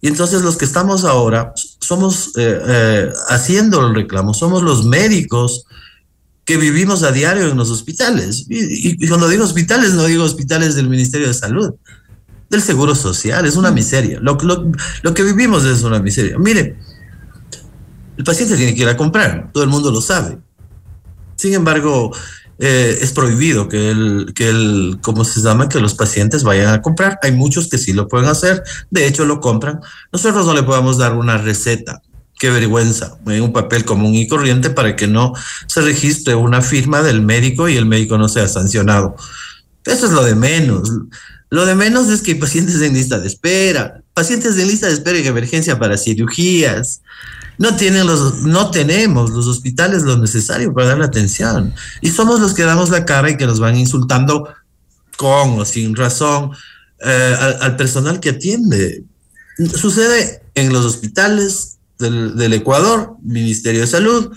[0.00, 5.66] Y entonces los que estamos ahora somos eh, eh, haciendo el reclamo, somos los médicos
[6.50, 8.44] que vivimos a diario en los hospitales.
[8.48, 11.74] Y, y, cuando digo hospitales, no digo hospitales del Ministerio de Salud,
[12.48, 14.18] del Seguro Social, es una miseria.
[14.20, 14.72] Lo, lo,
[15.02, 16.36] lo que vivimos es una miseria.
[16.38, 16.76] Mire,
[18.16, 20.38] el paciente tiene que ir a comprar, todo el mundo lo sabe.
[21.36, 22.10] Sin embargo,
[22.58, 25.68] eh, es prohibido que el, que el, ¿cómo se llama?
[25.68, 27.20] Que los pacientes vayan a comprar.
[27.22, 29.78] Hay muchos que sí lo pueden hacer, de hecho lo compran.
[30.10, 32.02] Nosotros no le podemos dar una receta.
[32.40, 35.34] Qué vergüenza, en un papel común y corriente para que no
[35.66, 39.14] se registre una firma del médico y el médico no sea sancionado.
[39.84, 40.90] Eso es lo de menos.
[41.50, 44.94] Lo de menos es que hay pacientes en lista de espera, pacientes en lista de
[44.94, 47.02] espera en emergencia para cirugías,
[47.58, 51.74] no tienen los, no tenemos los hospitales lo necesario para dar la atención.
[52.00, 54.48] Y somos los que damos la cara y que nos van insultando
[55.18, 56.52] con o sin razón
[57.04, 59.04] eh, al, al, personal que atiende.
[59.74, 64.32] Sucede en los hospitales del, del Ecuador, Ministerio de Salud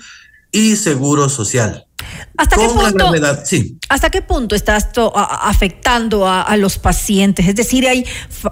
[0.51, 1.87] y Seguro Social.
[2.37, 3.11] ¿Hasta qué, punto,
[3.45, 3.77] sí.
[3.89, 7.47] ¿Hasta qué punto está esto afectando a, a, los pacientes?
[7.47, 8.05] Es decir, hay,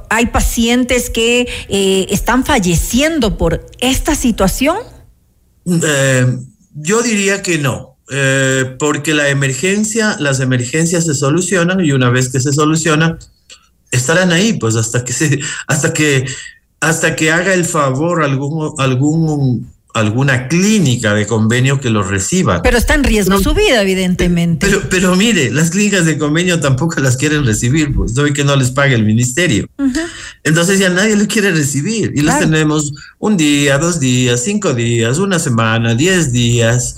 [0.09, 4.77] hay pacientes que eh, están falleciendo por esta situación.
[5.65, 6.37] Eh,
[6.73, 12.29] yo diría que no, eh, porque la emergencia, las emergencias se solucionan y una vez
[12.29, 13.19] que se solucionan,
[13.91, 16.25] estarán ahí, pues hasta que se, hasta que,
[16.81, 22.61] hasta que haga el favor algún, algún alguna clínica de convenio que los reciba.
[22.61, 24.65] Pero está en riesgo su vida, evidentemente.
[24.65, 28.55] Pero, pero mire, las clínicas de convenio tampoco las quieren recibir, pues doy que no
[28.55, 29.67] les pague el ministerio.
[29.77, 30.07] Uh -huh.
[30.43, 32.13] Entonces ya nadie lo quiere recibir.
[32.15, 32.39] Y claro.
[32.39, 36.95] los tenemos un día, dos días, cinco días, una semana, diez días.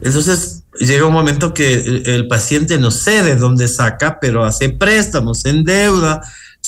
[0.00, 4.68] Entonces llega un momento que el, el paciente no sé de dónde saca, pero hace
[4.68, 6.20] préstamos, en deuda,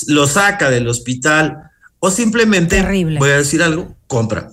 [0.07, 1.70] lo saca del hospital
[2.01, 3.19] o simplemente, Terrible.
[3.19, 4.51] voy a decir algo, compra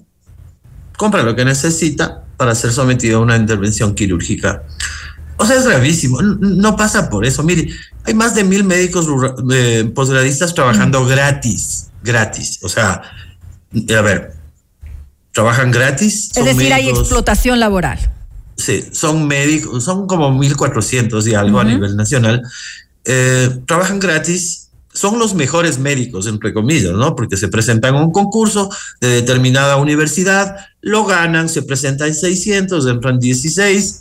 [0.99, 4.65] compra lo que necesita para ser sometido a una intervención quirúrgica.
[5.39, 6.21] O sea, es gravísimo.
[6.21, 7.43] No pasa por eso.
[7.45, 7.69] Mire,
[8.05, 9.07] hay más de mil médicos
[9.53, 11.09] eh, posgradistas trabajando mm.
[11.09, 12.59] gratis, gratis.
[12.63, 14.33] O sea, a ver,
[15.33, 16.31] trabajan gratis.
[16.35, 17.99] Es decir, médicos, hay explotación laboral.
[18.57, 21.63] Sí, son médicos, son como 1.400 y algo uh -huh.
[21.63, 22.43] a nivel nacional.
[23.05, 24.68] Eh, trabajan gratis
[24.99, 27.15] son los mejores médicos, entre comillas, ¿no?
[27.15, 28.69] Porque se presentan a un concurso
[29.01, 34.01] de determinada universidad, lo ganan, se presentan 600, entran 16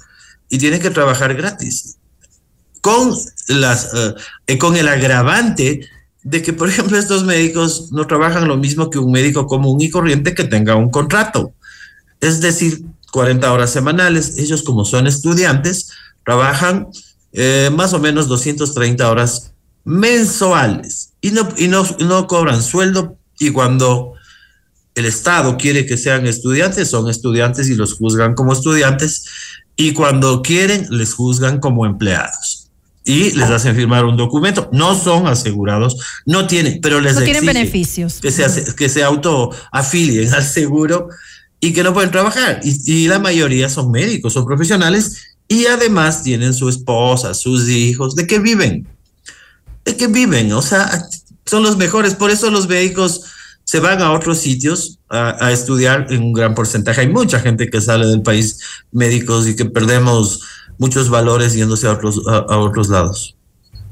[0.50, 1.98] y tienen que trabajar gratis.
[2.82, 3.14] Con,
[3.48, 5.88] las, uh, con el agravante
[6.24, 9.90] de que, por ejemplo, estos médicos no trabajan lo mismo que un médico común y
[9.90, 11.54] corriente que tenga un contrato.
[12.20, 14.38] Es decir, 40 horas semanales.
[14.38, 15.92] Ellos, como son estudiantes,
[16.26, 16.88] trabajan
[17.34, 19.54] eh, más o menos 230 horas
[19.88, 24.14] mensuales y no, y no, no cobran sueldo y cuando
[24.96, 29.26] el Estado quiere que sean estudiantes, son estudiantes y los juzgan como estudiantes
[29.78, 32.70] y cuando quieren les juzgan como empleados
[33.06, 34.70] y les hacen firmar un documento.
[34.74, 35.96] No son asegurados,
[36.26, 38.20] no tienen, pero les no tienen beneficios.
[38.20, 41.08] Que se, que se autoafilien al seguro
[41.62, 42.60] y que no pueden trabajar.
[42.62, 48.16] Y, y la mayoría son médicos, son profesionales y además tienen su esposa, sus hijos,
[48.16, 48.86] ¿de qué viven?
[49.88, 51.08] De que viven, o sea,
[51.46, 53.24] son los mejores, por eso los médicos
[53.64, 57.02] se van a otros sitios a, a, estudiar en un gran porcentaje.
[57.02, 58.60] Hay mucha gente que sale del país
[58.92, 60.42] médicos y que perdemos
[60.78, 63.36] muchos valores yéndose a otros, a, a otros lados.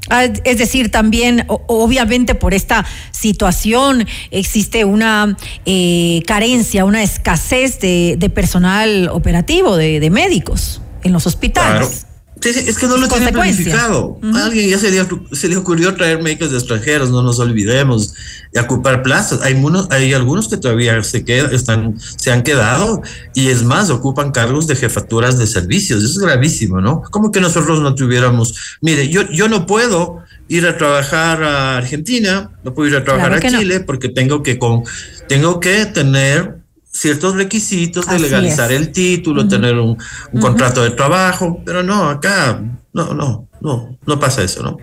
[0.10, 5.36] Ah, es decir, también, obviamente, por esta situación existe una
[5.66, 11.88] eh, carencia, una escasez de, de personal operativo, de, de, médicos en los hospitales.
[11.88, 12.15] Claro.
[12.50, 14.06] Es que no lo tiene planificado.
[14.06, 14.44] Uh -huh.
[14.44, 18.14] Alguien ya se le, se le, ocurrió traer médicos de extranjeros, no nos olvidemos,
[18.54, 19.42] y ocupar plazas.
[19.42, 23.02] Hay, unos, hay algunos que todavía se, queda, están, se han quedado
[23.34, 26.04] y es más, ocupan cargos de jefaturas de servicios.
[26.04, 27.02] Eso es gravísimo, ¿no?
[27.12, 28.78] Como que nosotros no tuviéramos.
[28.82, 33.40] Mire, yo, yo no puedo ir a trabajar a Argentina, no puedo ir a trabajar
[33.40, 33.86] claro a Chile no.
[33.86, 34.84] porque tengo que, con,
[35.28, 36.65] tengo que tener
[36.96, 38.80] ciertos requisitos de Así legalizar es.
[38.80, 39.50] el título, uh -huh.
[39.50, 39.98] tener un, un uh
[40.32, 40.40] -huh.
[40.40, 42.62] contrato de trabajo, pero no, acá
[42.94, 44.78] no, no, no, no pasa eso, ¿no?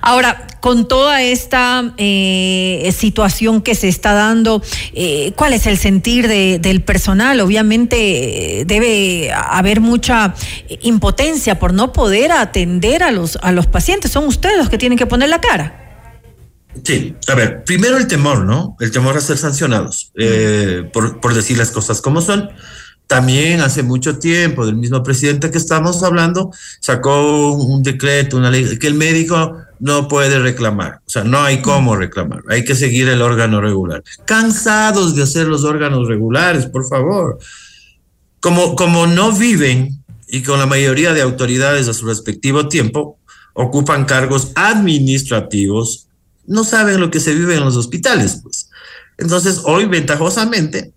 [0.00, 6.28] Ahora, con toda esta eh, situación que se está dando, eh, ¿cuál es el sentir
[6.28, 7.40] de, del personal?
[7.40, 10.34] Obviamente eh, debe haber mucha
[10.82, 14.10] impotencia por no poder atender a los, a los pacientes.
[14.10, 15.87] Son ustedes los que tienen que poner la cara.
[16.84, 18.76] Sí, a ver, primero el temor, ¿no?
[18.80, 22.50] El temor a ser sancionados, eh, por, por, decir las cosas como son.
[23.06, 26.50] También hace mucho tiempo, del mismo presidente que estamos hablando,
[26.80, 31.62] sacó un decreto, una ley, que el médico no puede reclamar, o sea, no hay
[31.62, 34.02] cómo reclamar, hay que seguir el órgano regular.
[34.26, 37.38] Cansados de hacer los órganos regulares, por favor.
[38.40, 43.18] Como, como no viven y con la mayoría de autoridades a su respectivo tiempo
[43.54, 46.07] ocupan cargos administrativos,
[46.48, 48.68] no saben lo que se vive en los hospitales, pues.
[49.18, 50.92] Entonces, hoy ventajosamente,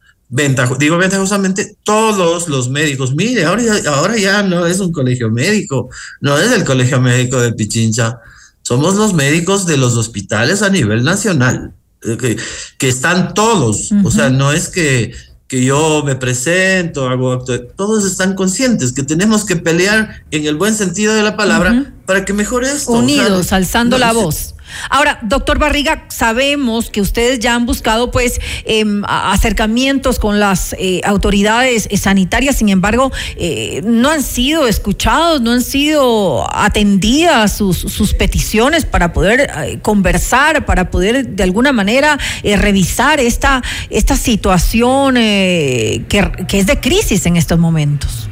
[0.80, 5.90] digo ventajosamente, todos los médicos, mire, ahora ya, ahora ya no es un colegio médico,
[6.22, 8.20] no es el colegio médico de Pichincha,
[8.62, 11.74] somos los médicos de los hospitales a nivel nacional,
[12.04, 12.38] eh, que,
[12.78, 15.14] que están todos, o sea, no es que
[15.52, 20.56] que yo me presento, hago acto, todos están conscientes que tenemos que pelear en el
[20.56, 22.94] buen sentido de la palabra para que mejore esto.
[22.94, 24.56] Unidos, alzando la voz.
[24.90, 31.02] Ahora, doctor Barriga, sabemos que ustedes ya han buscado pues em, acercamientos con las eh,
[31.04, 38.12] autoridades eh, sanitarias, sin embargo, eh, no han sido escuchados, no han sido atendidas sus,
[38.18, 46.06] peticiones para poder conversar, para poder de alguna manera revisar esta, esta situación que,
[46.48, 48.30] que es de crisis en estos momentos.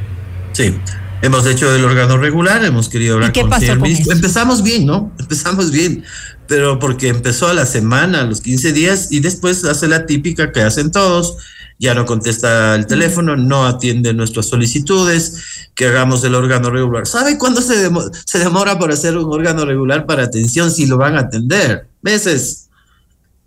[0.52, 0.76] Sí,
[1.22, 4.14] Hemos hecho el órgano regular, hemos querido hablar con el ministro.
[4.14, 5.14] Empezamos bien, ¿no?
[5.20, 6.06] Empezamos bien,
[6.48, 10.54] pero porque empezó a la semana, a los 15 días, y después hace la típica
[10.54, 11.36] que hacen todos,
[11.78, 17.06] ya no contesta el teléfono, no atiende nuestras solicitudes, que hagamos el órgano regular.
[17.06, 20.98] ¿Sabe cuándo se, demora, se demora por hacer un órgano regular para atención si lo
[20.98, 21.90] van a atender?
[22.02, 22.70] Meses.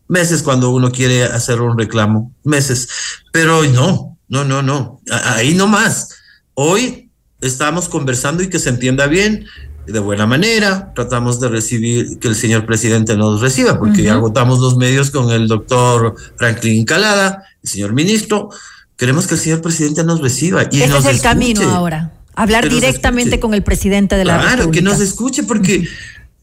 [0.09, 2.35] Meses cuando uno quiere hacer un reclamo.
[2.45, 2.89] Meses.
[3.33, 5.01] Pero no, no, no, no.
[5.11, 6.11] Ahí no más.
[6.55, 7.12] Hoy
[7.43, 9.47] estamos conversando y que se entienda bien,
[9.87, 14.61] de buena manera, tratamos de recibir, que el señor presidente nos reciba, porque ya agotamos
[14.61, 18.51] los medios con el doctor Franklin Calada, el señor ministro,
[18.97, 20.69] queremos que el señor presidente nos reciba.
[20.71, 24.57] Y Ese es el camino ahora, hablar directamente con el presidente de la República.
[24.57, 25.87] Claro, que nos escuche, porque...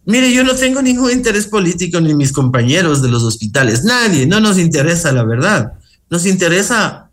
[0.05, 4.39] Mire, yo no tengo ningún interés político ni mis compañeros de los hospitales, nadie, no
[4.39, 5.73] nos interesa la verdad.
[6.09, 7.11] Nos interesa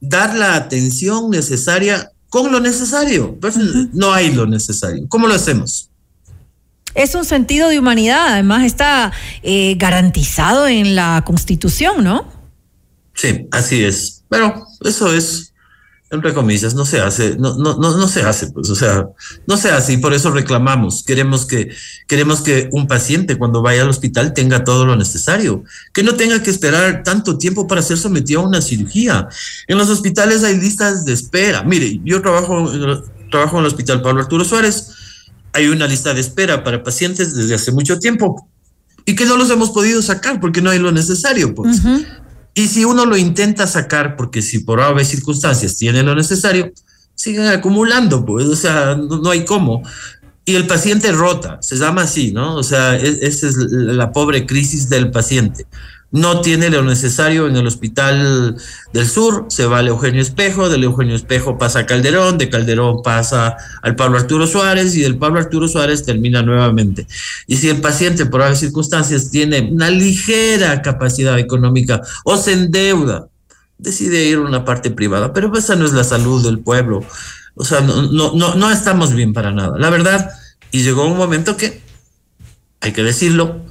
[0.00, 3.36] dar la atención necesaria con lo necesario.
[3.38, 3.58] Pues
[3.92, 5.04] no hay lo necesario.
[5.06, 5.90] ¿Cómo lo hacemos?
[6.94, 12.26] Es un sentido de humanidad, además está eh, garantizado en la Constitución, ¿no?
[13.12, 14.24] Sí, así es.
[14.30, 15.51] Pero eso es
[16.12, 19.08] entre comillas, no se hace, no, no, no, no se hace, pues, o sea,
[19.46, 21.02] no se hace y por eso reclamamos.
[21.04, 21.70] Queremos que,
[22.06, 25.64] queremos que un paciente cuando vaya al hospital tenga todo lo necesario,
[25.94, 29.26] que no tenga que esperar tanto tiempo para ser sometido a una cirugía.
[29.66, 31.62] En los hospitales hay listas de espera.
[31.62, 32.70] Mire, yo trabajo,
[33.30, 34.90] trabajo en el hospital Pablo Arturo Suárez,
[35.54, 38.50] hay una lista de espera para pacientes desde hace mucho tiempo
[39.06, 41.80] y que no los hemos podido sacar porque no hay lo necesario, pues.
[42.54, 46.72] Y si uno lo intenta sacar, porque si por aves circunstancias tiene lo necesario,
[47.14, 49.82] siguen acumulando, pues, o sea, no, hay cómo.
[50.44, 52.56] Y el paciente rota, se llama así, ¿no?
[52.56, 55.66] O sea, esa es la pobre crisis del paciente
[56.12, 58.56] no tiene lo necesario en el hospital
[58.92, 63.02] del sur, se va al Eugenio Espejo, del Eugenio Espejo pasa a Calderón, de Calderón
[63.02, 67.06] pasa al Pablo Arturo Suárez y del Pablo Arturo Suárez termina nuevamente.
[67.46, 73.28] Y si el paciente por varias circunstancias tiene una ligera capacidad económica o se endeuda,
[73.78, 77.02] decide ir a una parte privada, pero esa no es la salud del pueblo.
[77.54, 79.78] O sea, no, no, no, no estamos bien para nada.
[79.78, 80.30] La verdad,
[80.70, 81.80] y llegó un momento que,
[82.80, 83.62] hay que decirlo,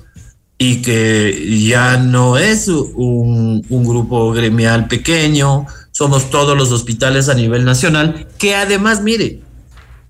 [0.63, 7.65] y que ya no es un, grupo gremial pequeño, somos todos los hospitales a nivel
[7.65, 9.41] nacional, que además, mire,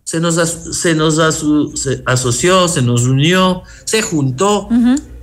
[0.03, 1.19] se nos, se nos
[2.05, 4.67] asoció, se nos unió, se juntó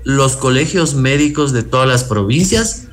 [0.03, 2.85] los colegios médicos de todas las provincias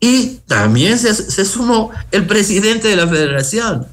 [0.00, 3.86] y también se, se sumó el presidente de la federación.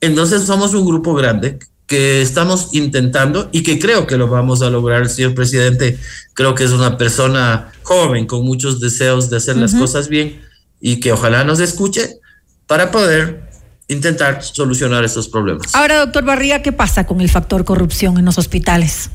[0.00, 4.70] Entonces somos un grupo grande que estamos intentando y que creo que lo vamos a
[4.70, 5.98] lograr, el señor presidente.
[6.34, 10.42] Creo que es una persona joven con muchos deseos de hacer las cosas bien
[10.80, 12.18] y que ojalá nos escuche
[12.66, 13.48] para poder
[13.88, 15.74] intentar solucionar estos problemas.
[15.74, 19.10] Ahora, doctor Barría, ¿qué pasa con el factor corrupción en los hospitales?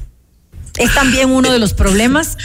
[0.77, 2.38] ¿Es también uno de los problemas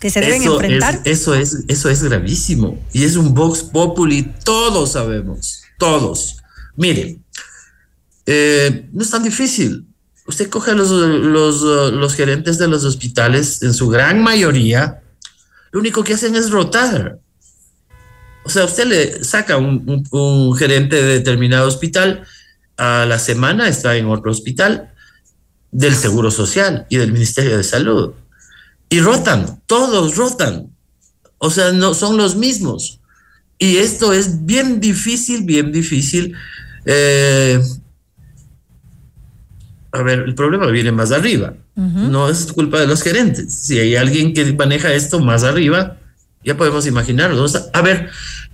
[0.00, 1.00] que se deben enfrentar?
[1.04, 6.38] eso, es, eso es gravísimo y es un Vox Populi, todos sabemos, todos.
[6.76, 7.24] Miren,
[8.30, 9.86] eh, no es tan difícil.
[10.26, 11.62] Usted coge los, los,
[11.94, 15.00] los, gerentes de los hospitales, en su gran mayoría,
[15.70, 17.20] lo único que hacen es rotar.
[18.44, 22.26] O sea, usted le saca un, un, gerente de determinado hospital,
[22.76, 24.92] a la semana está en otro hospital
[25.70, 28.12] del Seguro Social y del Ministerio de Salud.
[28.90, 30.70] Y rotan, todos rotan.
[31.38, 33.00] O sea, no son los mismos.
[33.58, 36.34] Y esto es bien difícil, bien difícil.
[36.84, 37.58] Eh,
[39.98, 41.54] a ver, el problema viene más arriba.
[41.74, 43.54] No es culpa de los gerentes.
[43.54, 45.96] Si hay alguien que maneja esto más arriba,
[46.44, 47.44] ya podemos imaginarlo.
[47.72, 48.08] a ver,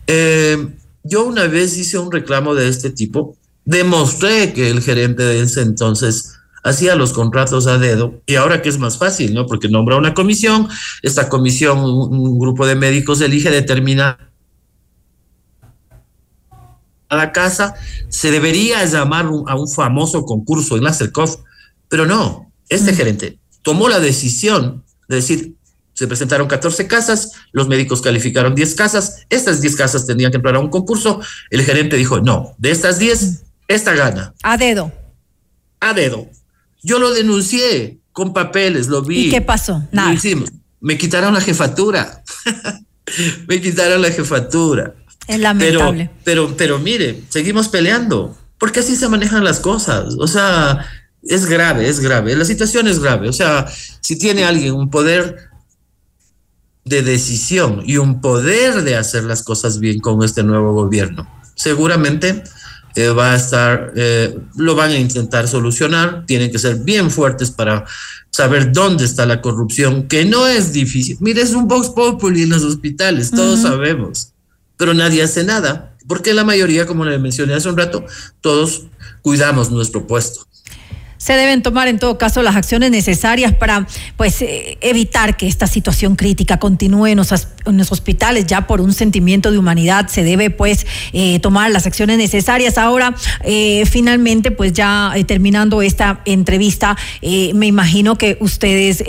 [0.06, 0.68] eh,
[1.02, 5.62] yo una vez hice un reclamo de este tipo demostré que el gerente de ese
[5.62, 9.46] entonces hacía los contratos a dedo y ahora que es más fácil, ¿no?
[9.46, 10.68] Porque nombra una comisión,
[11.02, 14.30] esta comisión, un, un grupo de médicos elige determinar
[17.08, 17.74] a la casa,
[18.08, 21.36] se debería llamar un- a un famoso concurso en la CERCOF,
[21.88, 25.54] pero no, este gerente tomó la decisión de decir,
[25.92, 30.56] se presentaron 14 casas, los médicos calificaron 10 casas, estas 10 casas tendrían que entrar
[30.56, 31.20] a un concurso,
[31.50, 34.92] el gerente dijo, no, de estas 10, esta gana, A dedo.
[35.80, 36.26] a dedo.
[36.82, 39.26] Yo lo denuncié con papeles, lo vi.
[39.26, 39.82] ¿Y qué pasó?
[39.92, 40.12] Nada.
[40.12, 40.50] hicimos.
[40.80, 42.22] Me quitaron la jefatura.
[43.48, 44.94] Me quitaron la jefatura.
[45.26, 46.10] Es lamentable.
[46.24, 50.14] Pero, pero, pero mire, seguimos peleando, porque así se manejan las cosas.
[50.18, 50.84] O sea,
[51.22, 52.36] es grave, es grave.
[52.36, 53.28] La situación es grave.
[53.28, 53.66] O sea,
[54.00, 55.50] si tiene alguien un poder
[56.84, 62.44] de decisión y un poder de hacer las cosas bien con este nuevo gobierno, seguramente
[62.94, 66.24] eh, va a estar, eh, lo van a intentar solucionar.
[66.26, 67.86] Tienen que ser bien fuertes para
[68.30, 71.16] saber dónde está la corrupción, que no es difícil.
[71.20, 74.33] Mire, es un Vox Populi en los hospitales, todos sabemos
[74.76, 78.04] pero nadie hace nada, porque la mayoría, como le mencioné hace un rato,
[78.40, 78.86] todos
[79.22, 80.46] cuidamos nuestro puesto.
[81.24, 83.86] Se deben tomar en todo caso las acciones necesarias para
[84.18, 87.32] pues eh, evitar que esta situación crítica continúe en los,
[87.64, 88.44] en los hospitales.
[88.44, 92.76] Ya por un sentimiento de humanidad se debe pues eh, tomar las acciones necesarias.
[92.76, 99.02] Ahora, eh, finalmente, pues ya eh, terminando esta entrevista, me imagino que ustedes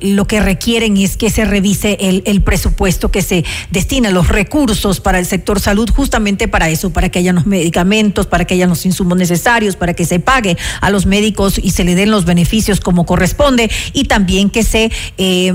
[0.00, 5.00] lo que requieren es que se revise el, el presupuesto que se destina, los recursos
[5.00, 8.66] para el sector salud, justamente para eso, para que haya los medicamentos, para que haya
[8.66, 12.24] los insumos necesarios, para que se pague a los médicos y se le den los
[12.24, 15.52] beneficios como corresponde y también que se eh,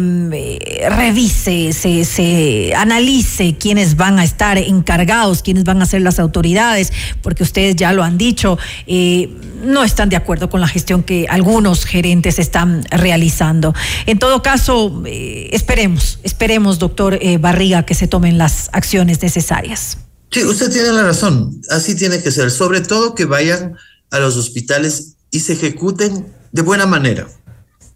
[0.89, 6.91] revise, se, se analice quiénes van a estar encargados, quiénes van a ser las autoridades,
[7.21, 8.57] porque ustedes ya lo han dicho,
[8.87, 9.29] eh,
[9.63, 13.73] no están de acuerdo con la gestión que algunos gerentes están realizando.
[14.05, 19.97] En todo caso, eh, esperemos, esperemos, doctor eh, Barriga, que se tomen las acciones necesarias.
[20.31, 23.75] Sí, usted tiene la razón, así tiene que ser, sobre todo que vayan
[24.11, 27.27] a los hospitales y se ejecuten de buena manera,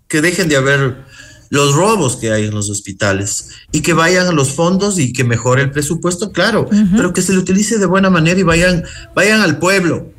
[0.09, 1.05] que dejen de haber
[1.49, 5.23] los robos que hay en los hospitales y que vayan a los fondos y que
[5.23, 6.67] mejore el presupuesto, claro,
[6.97, 8.83] pero que se le utilice de buena manera y vayan,
[9.15, 10.11] vayan al pueblo,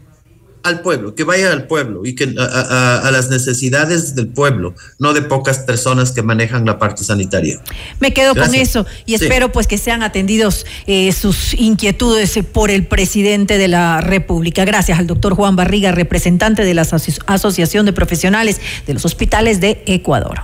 [0.62, 4.74] al pueblo, que vayan al pueblo y que a, a- a las necesidades del pueblo,
[4.98, 7.60] no de pocas personas que manejan la parte sanitaria.
[7.98, 9.24] Me quedo con eso y Sí.
[9.24, 14.64] espero pues que sean atendidos eh, sus inquietudes eh, por el presidente de la República.
[14.64, 19.60] Gracias al doctor Juan Barriga, representante de la Asoci- Asociación de Profesionales de los Hospitales
[19.60, 20.42] de Ecuador.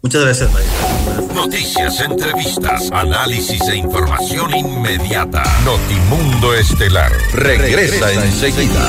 [0.00, 0.68] Muchas gracias, María.
[1.34, 5.42] Noticias, entrevistas, análisis e información inmediata.
[5.64, 8.88] Notimundo Estelar regresa enseguida.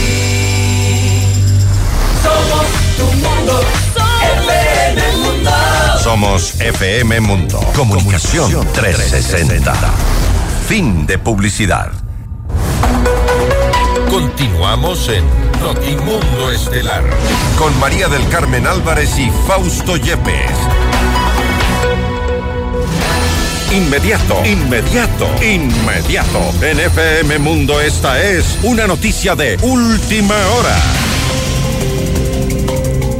[2.23, 2.67] Somos
[2.97, 3.61] tu mundo,
[4.45, 5.51] FM Mundo.
[6.03, 7.59] Somos FM Mundo.
[7.75, 9.73] Comunicación 360.
[10.67, 11.91] Fin de publicidad.
[14.09, 15.23] Continuamos en
[15.61, 17.03] Notimundo Estelar
[17.57, 20.51] con María del Carmen Álvarez y Fausto Yepes.
[23.71, 26.39] Inmediato, inmediato, inmediato.
[26.61, 31.00] En FM Mundo esta es una noticia de última hora.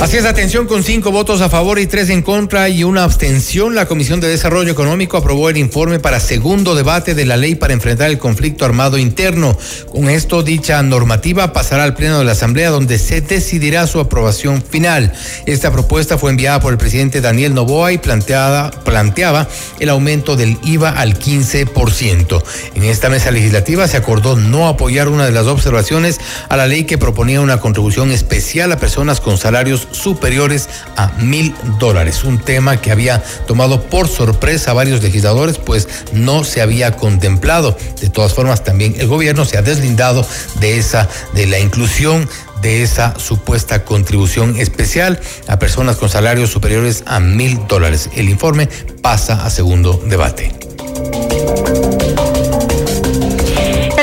[0.02, 3.76] Así es, atención, con cinco votos a favor y tres en contra y una abstención,
[3.76, 7.74] la Comisión de Desarrollo Económico aprobó el informe para segundo debate de la ley para
[7.74, 9.56] enfrentar el conflicto armado interno.
[9.92, 14.64] Con esto, dicha normativa pasará al Pleno de la Asamblea, donde se decidirá su aprobación
[14.64, 15.12] final.
[15.46, 19.50] Esta propuesta fue enviada por el presidente Daniel Novoa y planteada, planteaba
[19.82, 22.42] el aumento del IVA al 15%.
[22.76, 26.86] En esta mesa legislativa se acordó no apoyar una de las observaciones a la ley
[26.86, 32.24] que proponía una contribución especial a personas con salarios superiores a mil dólares.
[32.24, 37.76] Un tema que había tomado por sorpresa a varios legisladores, pues no se había contemplado.
[38.00, 40.26] De todas formas, también el gobierno se ha deslindado
[40.60, 42.30] de esa, de la inclusión
[42.62, 48.10] de esa supuesta contribución especial a personas con salarios superiores a mil dólares.
[48.16, 48.70] El informe
[49.02, 50.52] pasa a segundo debate.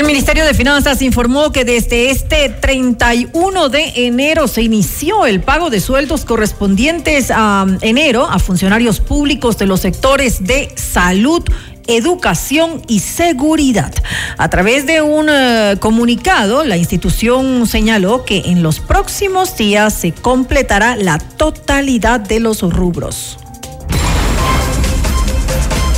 [0.09, 5.81] Ministerio de Finanzas informó que desde este 31 de enero se inició el pago de
[5.81, 11.45] sueldos correspondientes a enero a funcionarios públicos de los sectores de salud,
[11.89, 13.93] educación y seguridad.
[14.36, 20.12] A través de un uh, comunicado, la institución señaló que en los próximos días se
[20.12, 23.39] completará la totalidad de los rubros.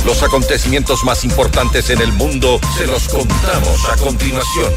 [0.05, 4.73] Los acontecimientos más importantes en el mundo se los contamos a continuación.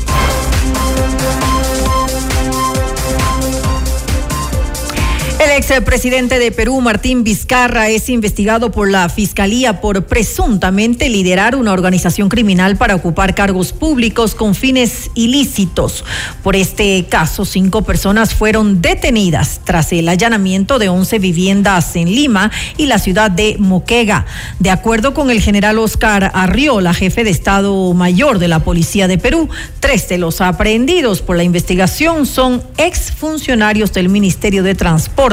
[5.41, 11.73] El expresidente de Perú, Martín Vizcarra, es investigado por la Fiscalía por presuntamente liderar una
[11.73, 16.05] organización criminal para ocupar cargos públicos con fines ilícitos.
[16.43, 22.53] Por este caso, cinco personas fueron detenidas tras el allanamiento de 11 viviendas en Lima
[22.77, 24.27] y la ciudad de Moquega.
[24.61, 29.19] De acuerdo con el general Oscar Arriola, jefe de Estado Mayor de la Policía de
[29.19, 29.49] Perú,
[29.81, 35.24] tres de los aprehendidos por la investigación son exfuncionarios del Ministerio de Transporte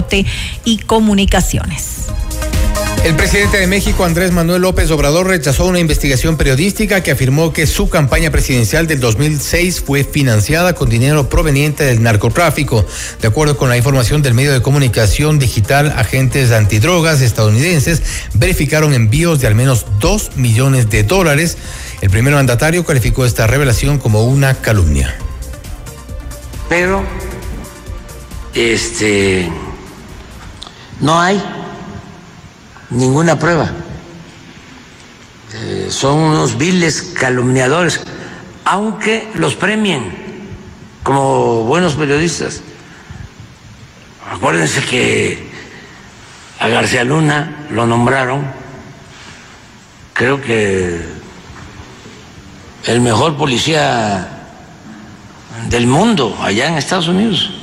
[0.63, 2.07] y Comunicaciones.
[3.03, 7.68] El presidente de México, Andrés Manuel López Obrador, rechazó una investigación periodística que afirmó que
[7.68, 12.85] su campaña presidencial del 2006 fue financiada con dinero proveniente del narcotráfico.
[13.19, 18.01] De acuerdo con la información del medio de comunicación digital, agentes antidrogas estadounidenses
[18.35, 21.57] verificaron envíos de al menos dos millones de dólares.
[22.01, 25.15] El primer mandatario calificó esta revelación como una calumnia.
[26.69, 27.03] Pero,
[28.53, 29.49] este
[31.01, 31.41] no hay
[32.89, 33.69] ninguna prueba.
[35.53, 38.01] Eh, son unos viles calumniadores,
[38.63, 40.11] aunque los premien
[41.03, 42.61] como buenos periodistas.
[44.31, 45.51] Acuérdense que
[46.59, 48.45] a García Luna lo nombraron,
[50.13, 51.01] creo que
[52.85, 54.27] el mejor policía
[55.69, 57.60] del mundo allá en Estados Unidos.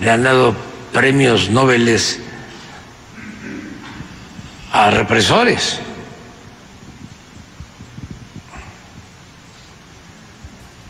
[0.00, 0.56] Le han dado
[0.92, 1.98] premios Nobel
[4.72, 5.80] a represores.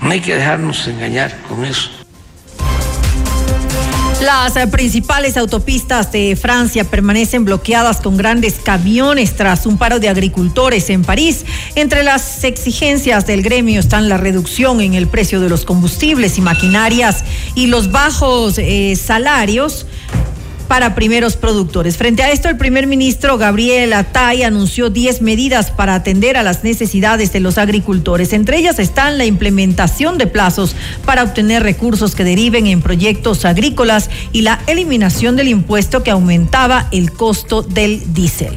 [0.01, 2.04] No hay que dejarnos engañar con eso.
[4.23, 10.09] Las eh, principales autopistas de Francia permanecen bloqueadas con grandes camiones tras un paro de
[10.09, 11.45] agricultores en París.
[11.75, 16.41] Entre las exigencias del gremio están la reducción en el precio de los combustibles y
[16.41, 17.25] maquinarias
[17.55, 19.87] y los bajos eh, salarios
[20.75, 21.97] para primeros productores.
[21.97, 26.65] Frente a esto, el primer ministro Gabriel Atay anunció 10 medidas para atender a las
[26.65, 28.33] necesidades de los agricultores.
[28.33, 30.75] Entre ellas están la implementación de plazos
[31.07, 36.89] para obtener recursos que deriven en proyectos agrícolas y la eliminación del impuesto que aumentaba
[36.91, 38.57] el costo del diésel.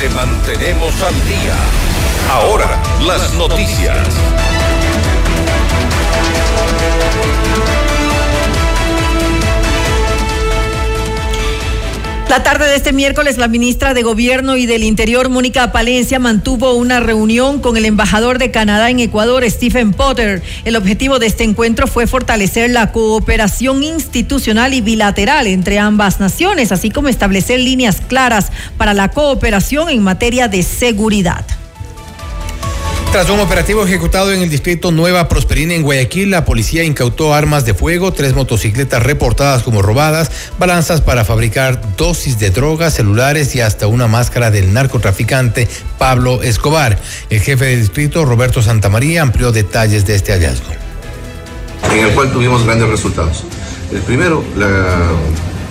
[0.00, 1.54] Le mantenemos al día.
[2.32, 3.96] Ahora, las noticias.
[12.32, 16.72] La tarde de este miércoles, la ministra de Gobierno y del Interior, Mónica Palencia, mantuvo
[16.72, 20.42] una reunión con el embajador de Canadá en Ecuador, Stephen Potter.
[20.64, 26.72] El objetivo de este encuentro fue fortalecer la cooperación institucional y bilateral entre ambas naciones,
[26.72, 31.44] así como establecer líneas claras para la cooperación en materia de seguridad.
[33.12, 37.66] Tras un operativo ejecutado en el distrito Nueva Prosperina en Guayaquil, la policía incautó armas
[37.66, 43.60] de fuego, tres motocicletas reportadas como robadas, balanzas para fabricar dosis de drogas, celulares y
[43.60, 45.68] hasta una máscara del narcotraficante
[45.98, 46.98] Pablo Escobar.
[47.28, 50.72] El jefe del distrito, Roberto Santamaría, amplió detalles de este hallazgo.
[51.92, 53.44] En el cual tuvimos grandes resultados.
[53.92, 55.10] El primero, la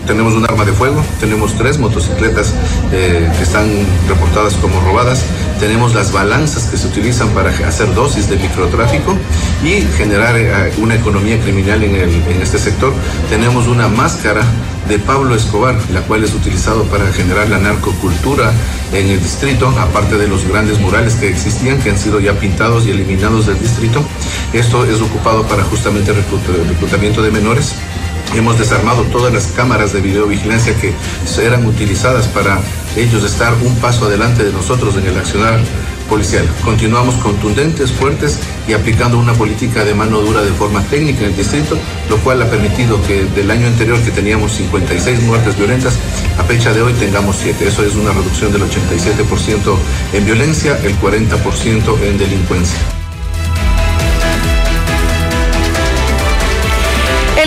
[0.07, 2.53] tenemos un arma de fuego, tenemos tres motocicletas
[2.91, 3.67] eh, que están
[4.07, 5.23] reportadas como robadas,
[5.59, 9.15] tenemos las balanzas que se utilizan para hacer dosis de microtráfico
[9.63, 12.93] y generar eh, una economía criminal en, el, en este sector.
[13.29, 14.43] Tenemos una máscara
[14.87, 18.51] de Pablo Escobar, la cual es utilizado para generar la narcocultura
[18.93, 22.85] en el distrito, aparte de los grandes murales que existían, que han sido ya pintados
[22.85, 24.03] y eliminados del distrito.
[24.51, 27.73] Esto es ocupado para justamente reclutamiento de menores.
[28.35, 30.93] Hemos desarmado todas las cámaras de videovigilancia que
[31.41, 32.60] eran utilizadas para
[32.95, 35.60] ellos estar un paso adelante de nosotros en el accionar
[36.10, 36.45] policial.
[36.65, 38.38] Continuamos contundentes, fuertes
[38.68, 41.77] y aplicando una política de mano dura de forma técnica en el distrito,
[42.10, 45.93] lo cual ha permitido que del año anterior que teníamos 56 muertes violentas,
[46.38, 47.65] a fecha de hoy tengamos 7.
[47.65, 49.76] Eso es una reducción del 87%
[50.14, 53.00] en violencia, el 40% en delincuencia.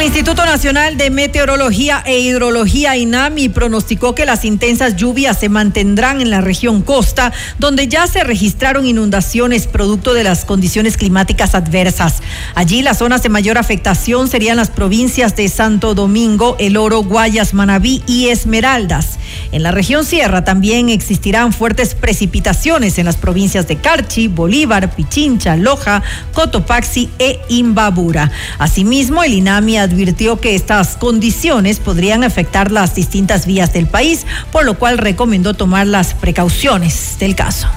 [0.05, 6.28] Instituto Nacional de Meteorología e Hidrología INAMI pronosticó que las intensas lluvias se mantendrán en
[6.28, 12.20] la región costa, donde ya se registraron inundaciones producto de las condiciones climáticas adversas.
[12.55, 17.55] Allí las zonas de mayor afectación serían las provincias de Santo Domingo, El Oro, Guayas,
[17.55, 19.18] Manabí y Esmeraldas.
[19.53, 25.57] En la región sierra también existirán fuertes precipitaciones en las provincias de Carchi, Bolívar, Pichincha,
[25.57, 26.03] Loja,
[26.33, 28.31] Cotopaxi e Imbabura.
[28.59, 34.65] Asimismo, el INAMI advirtió que estas condiciones podrían afectar las distintas vías del país, por
[34.65, 37.69] lo cual recomendó tomar las precauciones del caso.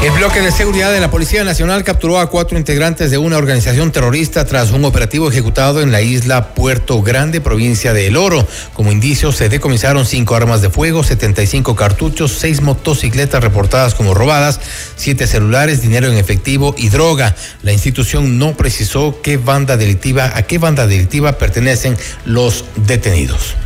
[0.00, 3.90] El bloque de seguridad de la Policía Nacional capturó a cuatro integrantes de una organización
[3.90, 8.46] terrorista tras un operativo ejecutado en la isla Puerto Grande, provincia de El Oro.
[8.74, 14.60] Como indicio, se decomisaron cinco armas de fuego, 75 cartuchos, seis motocicletas reportadas como robadas,
[14.94, 17.34] siete celulares, dinero en efectivo y droga.
[17.64, 23.56] La institución no precisó qué banda delictiva, a qué banda delictiva pertenecen los detenidos.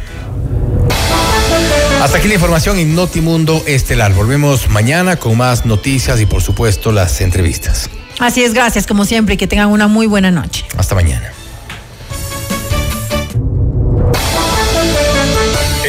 [2.03, 4.13] Hasta aquí la información en Notimundo Estelar.
[4.13, 7.89] Volvemos mañana con más noticias y por supuesto las entrevistas.
[8.19, 10.65] Así es, gracias como siempre y que tengan una muy buena noche.
[10.77, 11.33] Hasta mañana.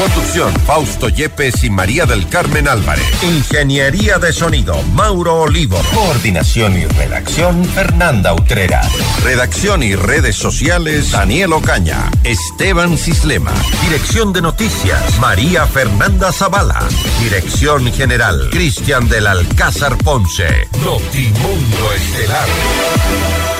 [0.00, 3.04] Conducción, Fausto Yepes y María del Carmen Álvarez.
[3.22, 5.78] Ingeniería de sonido, Mauro Olivo.
[5.94, 8.80] Coordinación y redacción, Fernanda Utrera.
[9.22, 12.10] Redacción y redes sociales, Daniel Ocaña.
[12.24, 13.52] Esteban Cislema.
[13.82, 16.88] Dirección de noticias, María Fernanda Zavala.
[17.22, 20.66] Dirección general, Cristian del Alcázar Ponce.
[20.82, 23.59] Notimundo Estelar.